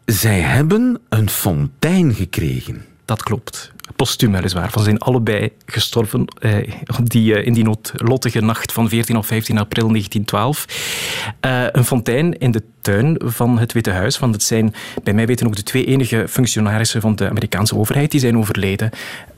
[0.04, 2.84] zij hebben een fontein gekregen.
[3.04, 3.72] Dat klopt.
[3.96, 4.70] Postuum weliswaar.
[4.72, 6.72] Ze zijn allebei gestorven eh,
[7.02, 10.66] die, eh, in die noodlottige nacht van 14 of 15 april 1912.
[11.46, 14.18] Uh, een fontein in de tuin van het Witte Huis.
[14.18, 18.10] Want het zijn bij mij weten ook de twee enige functionarissen van de Amerikaanse overheid
[18.10, 18.90] die zijn overleden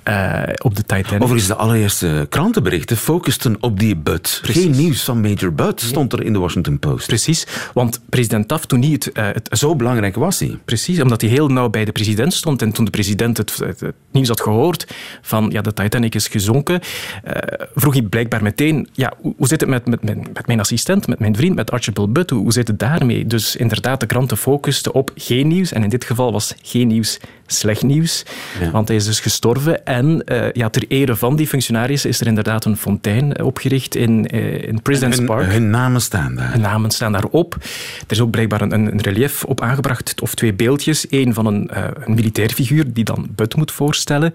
[0.09, 1.23] uh, op de Titanic.
[1.23, 4.39] Overigens, de allereerste krantenberichten focusten op die Butt.
[4.43, 4.63] Precies.
[4.63, 7.07] Geen nieuws van Major Butt stond er in de Washington Post.
[7.07, 9.05] Precies, want president Taft toen niet...
[9.05, 10.59] Het, uh, het, Zo belangrijk was hij.
[10.65, 12.63] Precies, omdat hij heel nauw bij de president stond.
[12.63, 14.87] En toen de president het, het, het nieuws had gehoord
[15.23, 16.81] van ja, de Titanic is gezonken,
[17.25, 17.33] uh,
[17.75, 21.19] vroeg hij blijkbaar meteen, ja, hoe, zit het met, met, met, met, mijn assistent, met
[21.19, 22.31] mijn vriend, met Archibald Butt?
[22.31, 23.27] Hoe, hoe zit het daarmee?
[23.27, 25.73] Dus inderdaad, de kranten focusten op geen nieuws.
[25.73, 27.19] En in dit geval was geen nieuws
[27.53, 28.23] slecht nieuws,
[28.61, 28.71] ja.
[28.71, 29.87] want hij is dus gestorven.
[29.91, 34.35] En uh, ja, ter ere van die functionarissen is er inderdaad een fontein opgericht in,
[34.35, 35.51] uh, in President's Park.
[35.51, 36.53] Hun namen staan daar.
[36.53, 37.55] Hun namen staan daarop.
[37.55, 37.61] Er
[38.09, 41.07] is ook blijkbaar een, een relief op aangebracht, of twee beeldjes.
[41.11, 44.33] Eén van een, uh, een militair figuur die dan Bud moet voorstellen,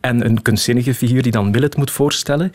[0.00, 2.52] en een kunstzinnige figuur die dan Millet moet voorstellen.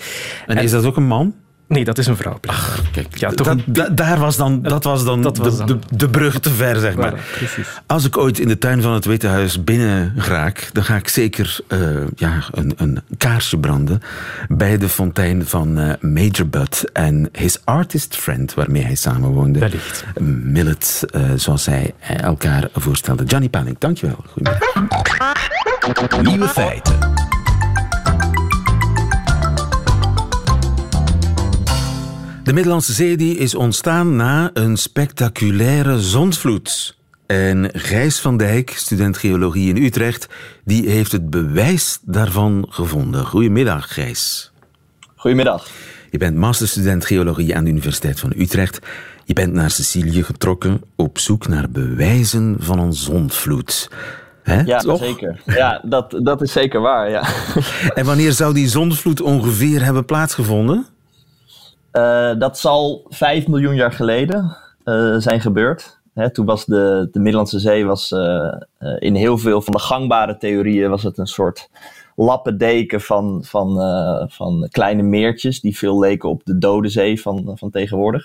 [0.47, 1.33] En, en is dat ook een man?
[1.67, 2.37] Nee, dat is een vrouw.
[2.45, 3.55] Ach, kijk, ja, toch
[3.91, 5.67] daar was dan, dat was dan, dat was de, dan.
[5.67, 7.13] De, de, brug te ver, zeg maar.
[7.37, 7.67] precies.
[7.85, 11.07] Als ik ooit in de tuin van het Witte Huis binnen raak, dan ga ik
[11.07, 11.79] zeker uh,
[12.15, 14.01] ja, een, een kaarsje branden
[14.47, 19.59] bij de fontein van uh, Major Butt en his artist friend, waarmee hij samenwoonde.
[19.59, 20.03] Wellicht.
[20.43, 23.23] Millet, uh, zoals hij elkaar voorstelde.
[23.23, 24.23] Johnny Panik, dankjewel.
[24.31, 26.21] Goedemiddag.
[26.21, 27.12] Nieuwe feiten.
[32.43, 36.97] De Middellandse Zee die is ontstaan na een spectaculaire zondvloed.
[37.25, 40.27] En Gijs van Dijk, student geologie in Utrecht,
[40.65, 43.25] die heeft het bewijs daarvan gevonden.
[43.25, 44.51] Goedemiddag, Gijs.
[45.15, 45.67] Goedemiddag.
[46.11, 48.79] Je bent masterstudent geologie aan de Universiteit van Utrecht.
[49.25, 53.89] Je bent naar Sicilië getrokken op zoek naar bewijzen van een zondvloed.
[54.43, 54.99] Hè, ja, toch?
[54.99, 55.41] zeker.
[55.45, 57.23] Ja, dat, dat is zeker waar, ja.
[57.99, 60.87] En wanneer zou die zondvloed ongeveer hebben plaatsgevonden?
[61.93, 66.01] Uh, dat zal 5 miljoen jaar geleden uh, zijn gebeurd.
[66.13, 68.53] Hè, toen was de, de Middellandse Zee was, uh,
[68.99, 71.69] in heel veel van de gangbare theorieën was het een soort
[72.15, 73.77] lappendeken van, van,
[74.29, 78.21] van kleine meertjes die veel leken op de Dode Zee van, van tegenwoordig.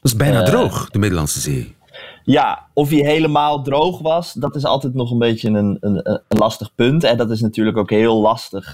[0.00, 1.76] Dat is bijna droog, de Middellandse Zee.
[2.24, 6.20] Ja, of hij helemaal droog was, dat is altijd nog een beetje een, een, een
[6.28, 7.04] lastig punt.
[7.04, 8.72] En dat is natuurlijk ook heel lastig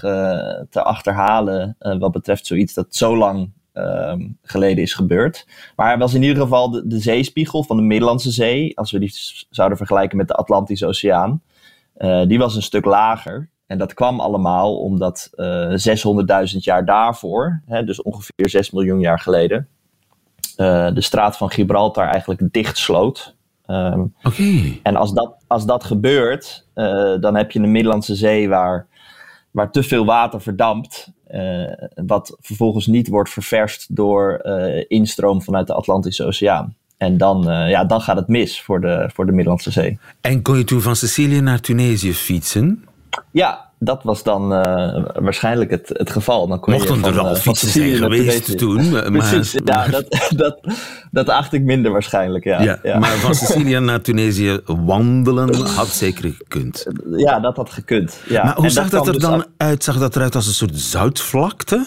[0.69, 5.47] te achterhalen wat betreft zoiets dat zo lang um, geleden is gebeurd.
[5.75, 8.99] Maar er was in ieder geval de, de, zeespiegel van de Middellandse Zee, als we
[8.99, 9.13] die
[9.49, 11.41] zouden vergelijken met de Atlantische Oceaan,
[11.97, 13.49] uh, die was een stuk lager.
[13.67, 15.69] En dat kwam allemaal omdat uh,
[16.53, 19.67] 600.000 jaar daarvoor, hè, dus ongeveer 6 miljoen jaar geleden,
[20.57, 23.35] uh, de straat van Gibraltar eigenlijk dichtsloot.
[23.67, 24.13] Um.
[24.23, 24.79] Okay.
[24.83, 28.87] En als dat, als dat gebeurt, uh, dan heb je een Middellandse Zee waar,
[29.51, 31.13] waar te veel water verdampt.
[31.31, 36.75] Uh, wat vervolgens niet wordt ververst door uh, instroom vanuit de Atlantische Oceaan.
[36.97, 39.99] En dan, uh, ja, dan gaat het mis voor de, voor de Middellandse Zee.
[40.21, 42.85] En kon je toen van Sicilië naar Tunesië fietsen?
[43.31, 44.47] Ja, dat was dan
[45.19, 46.47] waarschijnlijk het, het geval.
[46.47, 48.89] Dan kon Mochten je van, er al fietsen zijn geweest toen.
[48.91, 50.59] Maar, Precies, ja, dat, dat,
[51.11, 52.43] dat acht ik minder waarschijnlijk.
[52.43, 52.61] Ja.
[52.61, 52.99] Ja, ja.
[52.99, 56.85] Maar van Sicilië naar Tunesië wandelen had zeker gekund.
[57.15, 58.19] Ja, dat had gekund.
[58.27, 58.43] Ja.
[58.43, 59.83] Maar hoe en zag dat, er dus dan af- uit?
[59.83, 61.85] Zag dat eruit als een soort zoutvlakte?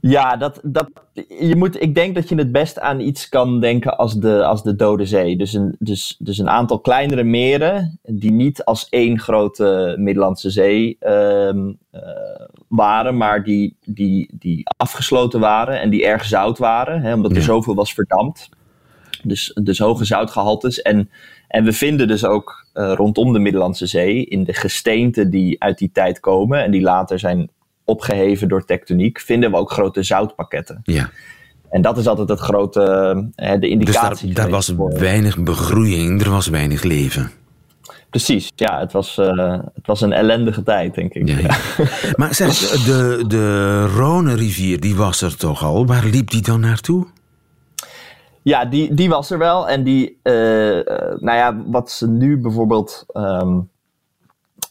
[0.00, 0.90] Ja, dat, dat,
[1.28, 4.62] je moet, ik denk dat je het best aan iets kan denken als de, als
[4.62, 5.36] de Dode Zee.
[5.36, 10.96] Dus een, dus, dus een aantal kleinere meren die niet als één grote Middellandse Zee
[11.00, 12.00] ehm, eh,
[12.68, 17.42] waren, maar die, die, die afgesloten waren en die erg zout waren, hè, omdat er
[17.42, 18.48] zoveel was verdampt.
[19.22, 20.82] Dus, dus hoge zoutgehaltes.
[20.82, 21.10] En,
[21.48, 25.78] en we vinden dus ook eh, rondom de Middellandse Zee in de gesteenten die uit
[25.78, 27.50] die tijd komen en die later zijn
[27.90, 30.80] opgeheven door tectoniek, vinden we ook grote zoutpakketten.
[30.82, 31.10] Ja.
[31.70, 32.82] En dat is altijd het grote,
[33.34, 34.26] eh, de indicatie.
[34.26, 37.30] Dus daar, daar was weinig begroeiing, er was weinig leven.
[38.10, 41.28] Precies, ja, het was, uh, het was een ellendige tijd, denk ik.
[41.28, 41.56] Ja,
[42.16, 45.86] maar zeg, de, de Rhône-rivier, die was er toch al?
[45.86, 47.06] Waar liep die dan naartoe?
[48.42, 49.68] Ja, die, die was er wel.
[49.68, 50.34] En die, uh,
[51.18, 53.70] nou ja, wat ze nu bijvoorbeeld um,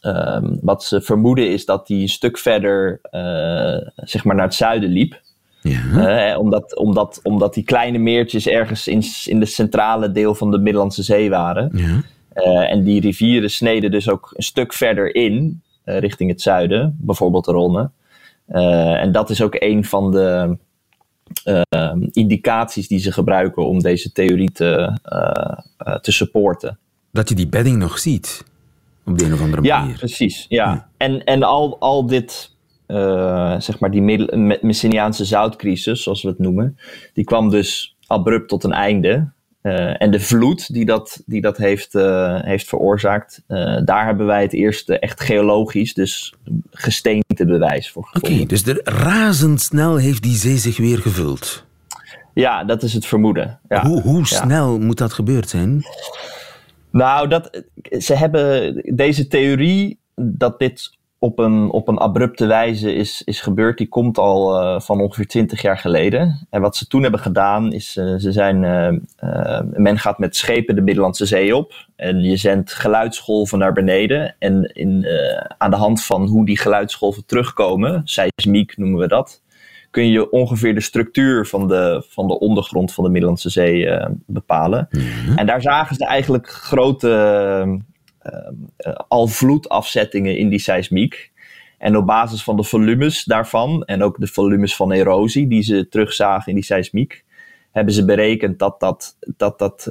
[0.01, 4.55] Um, wat ze vermoeden is dat hij een stuk verder uh, zeg maar naar het
[4.55, 5.21] zuiden liep.
[5.61, 6.31] Ja.
[6.31, 10.57] Uh, omdat, omdat, omdat die kleine meertjes ergens in, in de centrale deel van de
[10.57, 11.71] Middellandse Zee waren.
[11.73, 12.01] Ja.
[12.35, 17.45] Uh, en die rivieren sneden dus ook een stuk verder in, richting het zuiden, bijvoorbeeld
[17.45, 17.89] de Ronne.
[19.01, 20.57] en dat is ook een van de
[21.43, 24.97] ehm, indicaties die ze gebruiken om deze theorie te,
[26.01, 26.77] te supporten.
[27.11, 28.43] Dat je die bedding nog ziet?
[29.09, 29.97] Op de een of andere ja, manier.
[29.97, 32.55] Precies, ja, En, en al, al dit,
[32.87, 34.01] uh, zeg maar, die
[34.61, 36.77] Messiniaanse zoutcrisis, zoals we het noemen,
[37.13, 39.31] die kwam dus abrupt tot een einde.
[39.61, 43.43] Uh, en de vloed die dat, die dat heeft, uh, heeft veroorzaakt,
[43.85, 46.33] daar hebben wij het eerste echt geologisch, dus
[46.71, 48.31] gesteentebewijs voor gevonden.
[48.31, 51.67] Oké, okay, dus er razendsnel heeft die zee zich weer gevuld.
[52.33, 53.59] Ja, dat is het vermoeden.
[53.69, 53.85] Ja.
[53.85, 55.83] Hoe, hoe snel moet dat gebeurd zijn?
[56.91, 57.63] Nou, dat,
[57.99, 63.77] ze hebben deze theorie dat dit op een, op een abrupte wijze is, is gebeurd,
[63.77, 66.47] die komt al uh, van ongeveer 20 jaar geleden.
[66.49, 70.75] En wat ze toen hebben gedaan is, uh, ze zijn, uh, men gaat met schepen
[70.75, 74.35] de Middellandse Zee op en je zendt geluidsgolven naar beneden.
[74.39, 75.05] En in,
[75.57, 79.41] aan de hand van hoe die geluidsgolven terugkomen, seismiek noemen we dat,
[79.91, 84.05] kun je ongeveer de structuur van de, van de ondergrond van de Middellandse Zee uh,
[84.25, 84.87] bepalen.
[84.91, 85.37] Mhm.
[85.37, 87.07] En daar zagen ze eigenlijk grote
[87.65, 87.73] uh,
[88.87, 91.31] uh, al vloedafzettingen in die seismiek.
[91.77, 95.87] En op basis van de volumes daarvan en ook de volumes van erosie die ze
[95.89, 97.23] terugzagen in die seismiek,
[97.71, 99.85] hebben ze berekend dat dat, dat, dat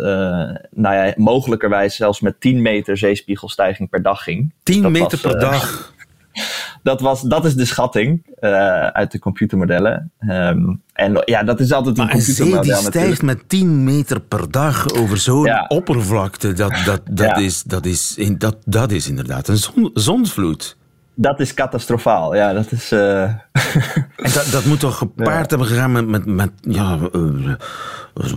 [0.71, 4.53] nou ja, mogelijkerwijs zelfs met 10 meter zeespiegelstijging per dag ging.
[4.63, 5.93] 10 dus meter was, per dag?
[6.88, 10.12] dat, was, dat is de schatting uh, uit de computermodellen.
[10.20, 12.59] Um, en ja, dat is altijd een maar computermodel.
[12.59, 15.64] Een zee die stijgt met 10 meter per dag over zo'n ja.
[15.68, 16.53] oppervlakte.
[16.53, 17.37] Dat, dat, dat, ja.
[17.37, 20.77] is, dat, is, dat, dat is inderdaad een zon, zonsvloed.
[21.14, 22.53] Dat is catastrofaal, ja.
[22.53, 23.22] Dat, is, uh...
[23.22, 27.55] en dat, dat moet toch gepaard hebben gegaan met, met, met ja, uh,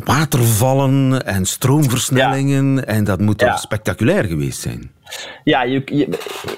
[0.04, 2.88] watervallen en stroomversnellingen.
[2.88, 4.92] En dat moet toch spectaculair geweest zijn?
[5.44, 6.08] Ja, je,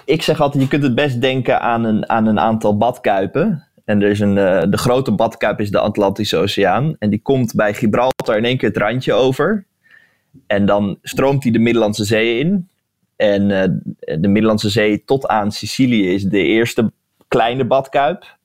[0.06, 3.68] ik zeg altijd, je kunt het best denken aan een, aan een aantal badkuipen.
[3.86, 6.96] En er is een, uh, de grote badkuip is de Atlantische Oceaan.
[7.00, 9.66] En die komt bij Gibraltar in één keer het randje over.
[10.48, 12.68] En dan stroomt hij de Middellandse Zee in.
[13.16, 13.64] En uh,
[14.20, 16.92] de Middellandse Zee tot aan Sicilië is de eerste
[17.28, 18.38] kleine badkuip.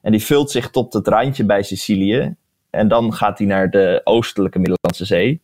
[0.00, 2.34] En die vult zich tot het randje bij Sicilië.
[2.70, 5.40] En dan gaat hij naar de oostelijke Middellandse Zee.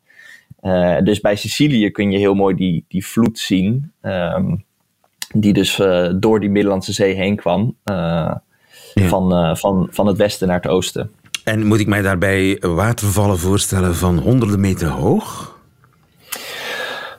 [0.62, 3.92] Uh, dus bij Sicilië kun je heel mooi die, die vloed zien.
[4.02, 4.64] Um,
[5.34, 7.76] die dus uh, door die Middellandse Zee heen kwam.
[7.84, 8.42] Ja.
[8.94, 11.10] van, van, van het westen naar het oosten.
[11.44, 15.58] En moet ik mij daarbij watervallen voorstellen van honderden meter hoog?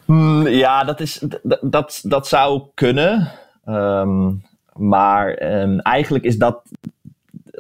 [0.05, 1.25] Mm, ja, dat, is,
[1.61, 3.31] dat, dat zou kunnen.
[3.65, 6.61] Um, maar um, eigenlijk is dat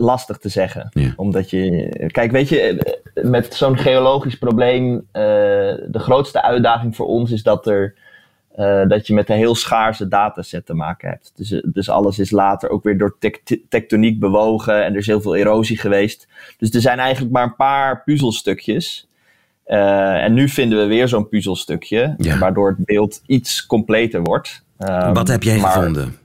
[0.01, 0.89] lastig te zeggen.
[0.93, 1.13] Ja.
[1.15, 1.89] Omdat je.
[2.11, 4.93] Kijk, weet je, met zo'n geologisch probleem.
[4.93, 7.95] Uh, de grootste uitdaging voor ons is dat er.
[8.57, 11.31] Uh, dat je met een heel schaarse dataset te maken hebt.
[11.35, 15.21] Dus, dus alles is later ook weer door tek tectoniek bewogen en er is heel
[15.21, 16.27] veel erosie geweest.
[16.57, 19.07] Dus er zijn eigenlijk maar een paar puzzelstukjes.
[19.67, 22.37] Uh, en nu vinden we weer zo'n puzzelstukje, ja.
[22.37, 24.63] waardoor het beeld iets completer wordt.
[24.77, 26.17] Um, Wat heb jij maar, gevonden?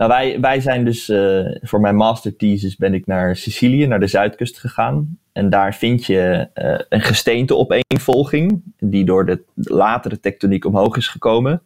[0.00, 4.06] Nou, wij, wij zijn dus uh, voor mijn masterthesis ben ik naar Sicilië, naar de
[4.06, 5.18] zuidkust gegaan.
[5.32, 11.62] En daar vind je uh, een gesteenteopeenvolging die door de latere tectoniek omhoog is gekomen.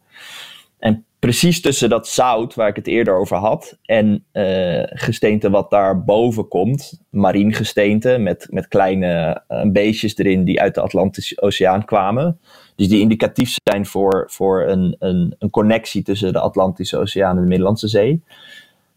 [0.79, 5.69] En precies tussen dat zout waar ik het eerder over had en uh, gesteente wat
[5.69, 11.85] daar boven komt, marien gesteente met, met kleine beestjes erin die uit de Atlantische Oceaan
[11.85, 12.39] kwamen.
[12.75, 17.41] Dus die indicatief zijn voor, voor een, een, een connectie tussen de Atlantische Oceaan en
[17.41, 18.21] de Middellandse Zee.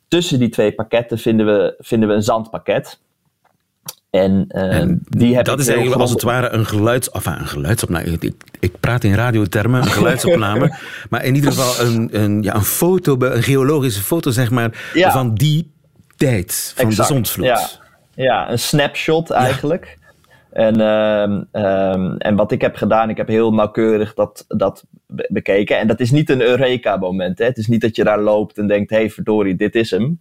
[0.09, 3.01] Tussen die twee pakketten vinden we, vinden we een zandpakket.
[4.11, 7.11] En, uh, die heb dat is eigenlijk als het ware een geluids...
[7.11, 8.17] Enfin, een geluidsopname.
[8.21, 10.77] Ik, ik praat in radiotermen, een geluidsopname.
[11.11, 15.13] maar in ieder geval een, een, ja, een foto, een geologische foto, zeg maar, Ja.
[15.13, 15.73] van die
[16.17, 17.47] tijd, van Exact, de zondvloed.
[17.47, 17.69] Ja,
[18.15, 19.99] ja een snapshot eigenlijk.
[20.53, 25.29] En, ehm, ehm, en wat ik heb gedaan, ik heb heel nauwkeurig dat, dat be-
[25.33, 25.79] bekeken.
[25.79, 27.39] En dat is niet een Eureka-moment.
[27.39, 30.21] Het is niet dat je daar loopt en denkt: hé, hey, verdorie, dit is hem.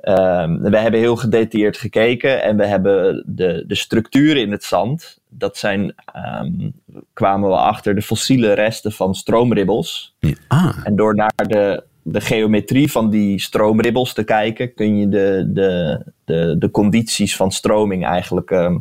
[0.00, 5.18] Ehm, we hebben heel gedetailleerd gekeken en we hebben de, de structuren in het zand.
[5.28, 6.70] Dat zijn, ehm,
[7.12, 10.16] kwamen we achter de fossiele resten van stroomribbels.
[10.48, 10.78] Ah.
[10.84, 16.02] En door naar de, de geometrie van die stroomribbels te kijken, kun je de, de,
[16.24, 18.78] de, de condities van stroming eigenlijk ehm,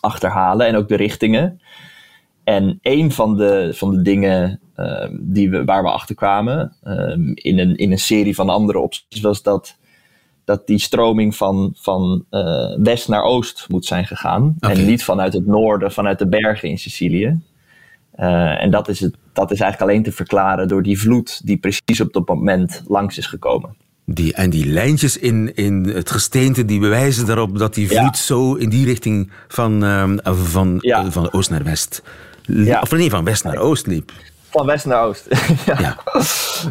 [0.00, 1.60] achterhalen en ook de richtingen.
[2.44, 4.60] En een van de, van de dingen
[5.10, 6.76] die we, waar we achter kwamen
[7.34, 9.76] in, een, in een serie van andere opties was dat,
[10.44, 14.56] dat die stroming van, van eh, west naar oost moet zijn gegaan.
[14.58, 17.40] En niet vanuit het noorden, vanuit de bergen in Sicilië.
[18.12, 21.56] Eh, en dat is, het, dat is eigenlijk alleen te verklaren door die vloed die
[21.56, 23.76] precies op dat moment langs is gekomen.
[24.06, 28.54] Die, en die lijntjes in, in het gesteente die bewijzen daarop dat die vloed zo
[28.54, 30.78] in die richting van, ehm, van,
[31.08, 32.02] van oost naar west.
[32.46, 32.82] liep.
[32.82, 34.12] Of nee, van west naar oost liep.
[34.54, 35.26] Van west naar oost.
[35.66, 35.96] ja.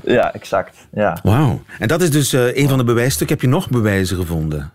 [0.03, 0.33] ja.
[0.33, 0.87] exact.
[0.91, 1.19] Ja.
[1.23, 1.61] Wauw.
[1.79, 3.35] En dat is dus eh, een van de bewijsstukken.
[3.35, 4.71] Heb je nog bewijzen gevonden?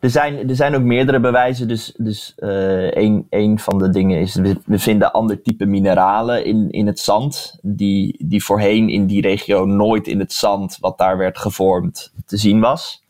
[0.00, 1.68] Er zijn, er zijn ook meerdere bewijzen.
[1.68, 6.44] Dus, dus eh, een, een van de dingen is, we, we vinden ander type mineralen
[6.44, 7.58] in, in het zand.
[7.62, 12.36] Die, die voorheen in die regio nooit in het zand wat daar werd gevormd te
[12.36, 13.04] zien was.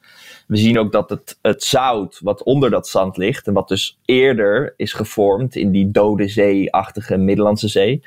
[0.47, 3.47] We zien ook dat het, het zout wat onder dat zand ligt.
[3.47, 8.03] En wat dus eerder is gevormd in die dode zee-achtige Middellandse Zee.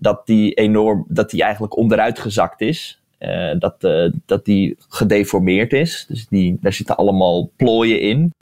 [0.00, 3.02] Dat die, enorm, dat die eigenlijk onderuit gezakt is.
[3.18, 6.04] Eh, dat, eh, dat die gedeformeerd is.
[6.08, 8.32] Dus die, daar zitten allemaal plooien in.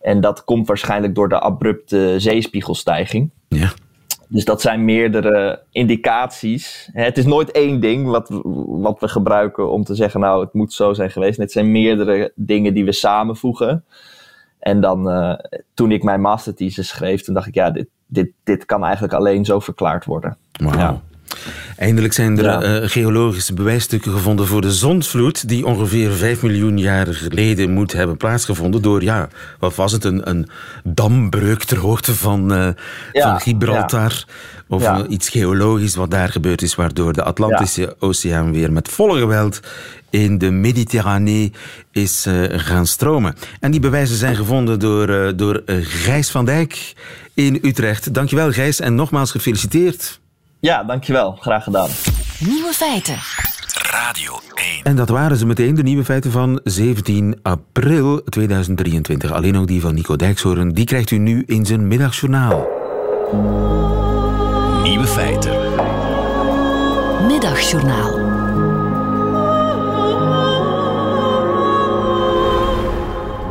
[0.00, 3.30] En dat komt waarschijnlijk door de abrupte zeespiegelstijging.
[3.48, 3.72] Ja.
[4.28, 6.88] Dus dat zijn meerdere indicaties.
[6.92, 10.72] Het is nooit één ding wat, wat we gebruiken om te zeggen, nou, het moet
[10.72, 11.38] zo zijn geweest.
[11.38, 13.84] Het zijn meerdere dingen die we samenvoegen.
[14.58, 15.38] En dan, eh,
[15.74, 19.44] toen ik mijn masterthesis schreef, toen dacht ik, ja, dit, dit, dit kan eigenlijk alleen
[19.44, 20.36] zo verklaard worden.
[20.52, 21.02] Wauw.
[21.76, 27.06] Eindelijk zijn er eh, geologische bewijsstukken gevonden voor de zondvloed, die ongeveer 5 miljoen jaar
[27.06, 29.28] geleden moet hebben plaatsgevonden door, ja,
[29.58, 30.48] wat was het, een, een
[30.84, 32.68] dambreuk ter hoogte van, eh,
[33.12, 34.24] Ja, van Gibraltar.
[34.68, 35.06] Of Ja.
[35.06, 39.60] iets geologisch wat daar gebeurd is, waardoor de Atlantische Oceaan weer met volle geweld
[40.14, 41.52] in de Mediterranee
[41.92, 43.34] is eh, gaan stromen.
[43.60, 46.94] En die bewijzen zijn gevonden door, eh, door eh, Gijs van Dijk
[47.34, 48.14] in Utrecht.
[48.14, 50.20] Dankjewel Gijs en nogmaals gefeliciteerd.
[50.60, 51.36] Ja, dankjewel.
[51.40, 51.88] Graag gedaan.
[52.38, 53.16] Nieuwe feiten.
[53.90, 54.82] Radio 1.
[54.82, 59.32] En dat waren ze meteen, de nieuwe feiten van 17 april 2023.
[59.32, 62.66] Alleen ook die van Nico Dijkshoorn, die krijgt u nu in zijn middagjournaal.
[64.82, 65.52] Nieuwe feiten.
[67.26, 68.33] Middagjournaal.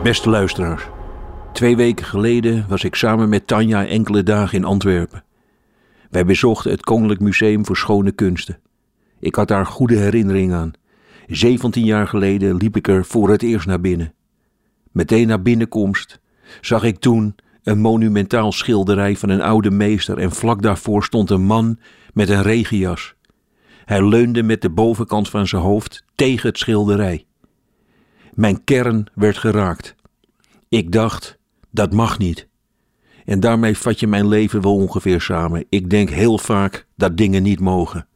[0.04, 0.84] Beste luisteraars,
[1.54, 5.24] twee weken geleden was ik samen met Tanja enkele dagen in Antwerpen.
[6.10, 8.60] Wij bezochten het Koninklijk Museum voor Schone Kunsten.
[9.20, 10.72] Ik had daar goede herinneringen aan.
[11.28, 14.14] 17 jaar geleden liep ik er voor het eerst naar binnen.
[14.92, 16.20] Meteen na binnenkomst
[16.62, 21.46] zag ik toen een monumentaal schilderij van een oude meester en vlak daarvoor stond een
[21.46, 21.80] man
[22.14, 23.16] met een regenjas.
[23.86, 27.26] Hij leunde met de bovenkant van zijn hoofd tegen het schilderij.
[28.36, 29.96] Mijn kern werd geraakt.
[30.70, 31.38] Ik dacht,
[31.72, 32.48] dat mag niet.
[33.26, 35.66] En daarmee vat je mijn leven wel ongeveer samen.
[35.70, 38.08] Ik denk heel vaak dat dingen niet mogen.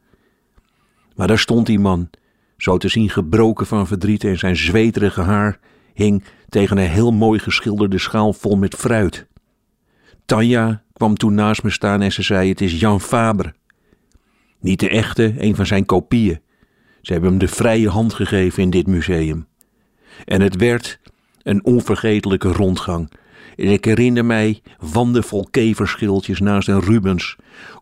[1.14, 2.10] Maar daar stond die man,
[2.56, 5.58] zo te zien gebroken van verdriet en zijn zweterige haar
[5.94, 9.26] hing tegen een heel mooi geschilderde schaal vol met fruit.
[10.26, 13.54] Tanja kwam toen naast me staan en ze zei: Het is Jan Fabre.
[14.60, 16.40] Niet de echte, een van zijn kopieën.
[17.02, 19.46] Ze hebben hem de vrije hand gegeven in dit museum.
[20.24, 20.98] En het werd
[21.42, 23.10] een onvergetelijke rondgang.
[23.56, 24.62] En ik herinner mij
[24.92, 27.36] wanden vol keverschildjes naast een Rubens,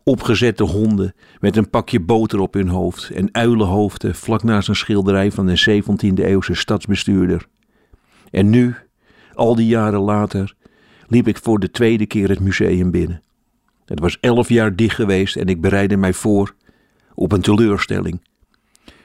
[0.05, 5.33] opgezette honden met een pakje boter op hun hoofd en uilenhoofden vlak naast een schilderij
[5.33, 7.47] van een 17e eeuwse stadsbestuurder.
[8.31, 8.75] En nu,
[9.35, 10.55] al die jaren later,
[11.09, 13.23] liep ik voor de tweede keer het museum binnen.
[13.85, 16.55] Het was elf jaar dicht geweest en ik bereidde mij voor
[17.15, 18.21] op een teleurstelling.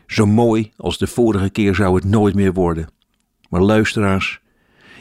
[0.08, 2.88] Zo mooi als de vorige keer zou het nooit meer worden.
[3.52, 4.42] Maar luisteraars,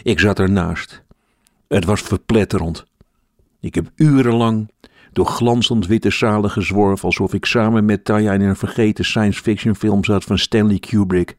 [0.03, 1.03] ik zat ernaast.
[1.68, 2.86] Het was verpletterend.
[3.61, 4.70] Ik heb urenlang
[5.12, 9.76] door glanzend witte zalen gezworven alsof ik samen met Tanja in een vergeten science fiction
[9.76, 11.36] film zat van Stanley Kubrick.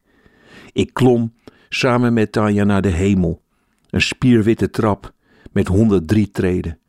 [0.71, 1.33] Ik klom
[1.69, 3.41] samen met Tanja naar de hemel.
[3.89, 5.13] Een spierwitte trap
[5.51, 6.79] met 103 treden.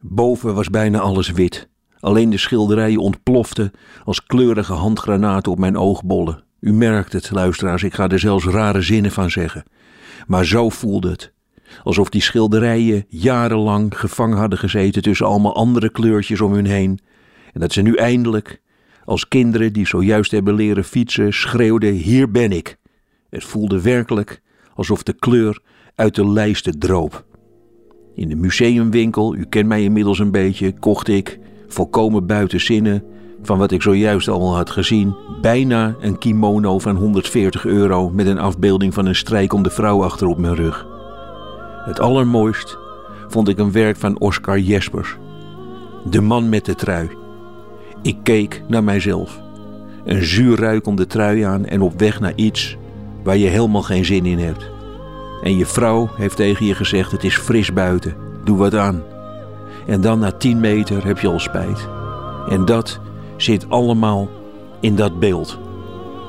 [0.00, 1.68] Boven was bijna alles wit.
[2.00, 3.72] Alleen de schilderijen ontploften
[4.04, 6.46] als kleurige handgranaten op mijn oogbollen.
[6.60, 9.64] U merkt het, luisteraars, ik ga er zelfs rare zinnen van zeggen.
[10.26, 11.32] Maar zo voelde het.
[11.82, 16.98] Alsof die schilderijen jarenlang gevangen hadden gezeten tussen allemaal andere kleurtjes om hun heen.
[17.52, 18.62] En dat ze nu eindelijk,
[19.04, 22.76] als kinderen die zojuist hebben leren fietsen, schreeuwden: Hier ben ik.
[23.30, 24.42] Het voelde werkelijk
[24.74, 25.60] alsof de kleur
[25.94, 27.24] uit de lijsten droop.
[28.14, 33.04] In de museumwinkel, u kent mij inmiddels een beetje, kocht ik, volkomen buiten zinnen,
[33.42, 38.38] van wat ik zojuist allemaal had gezien, bijna een kimono van 140 euro met een
[38.38, 40.86] afbeelding van een strijkende vrouw achter op mijn rug.
[41.84, 42.78] Het allermooist
[43.28, 45.16] vond ik een werk van Oscar Jespers.
[46.10, 47.10] De man met de trui.
[48.02, 49.40] Ik keek naar mijzelf.
[50.04, 52.76] Een zuur ruikende trui aan en op weg naar iets
[53.22, 54.70] waar je helemaal geen zin in hebt.
[55.42, 58.14] En je vrouw heeft tegen je gezegd: Het is fris buiten,
[58.44, 59.02] doe wat aan.
[59.86, 61.88] En dan na 10 meter heb je al spijt.
[62.48, 63.00] En dat
[63.42, 64.28] zit allemaal
[64.80, 65.58] in dat beeld.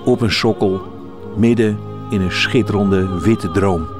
[0.05, 0.81] Op een sokkel,
[1.35, 1.79] midden
[2.09, 3.98] in een schitterende witte droom.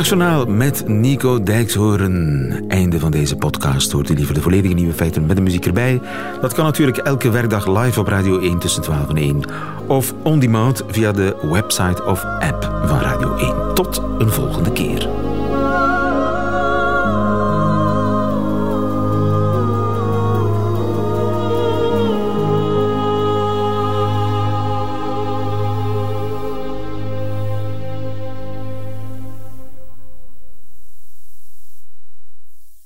[0.00, 2.64] Middagjournaal met Nico Dijkshoorn.
[2.68, 3.92] Einde van deze podcast.
[3.92, 6.00] Hoort u liever de volledige nieuwe feiten met de muziek erbij?
[6.40, 9.42] Dat kan natuurlijk elke werkdag live op Radio 1 tussen 12 en 1.
[9.86, 13.74] Of on demand via de website of app van Radio 1.
[13.74, 15.29] Tot een volgende keer.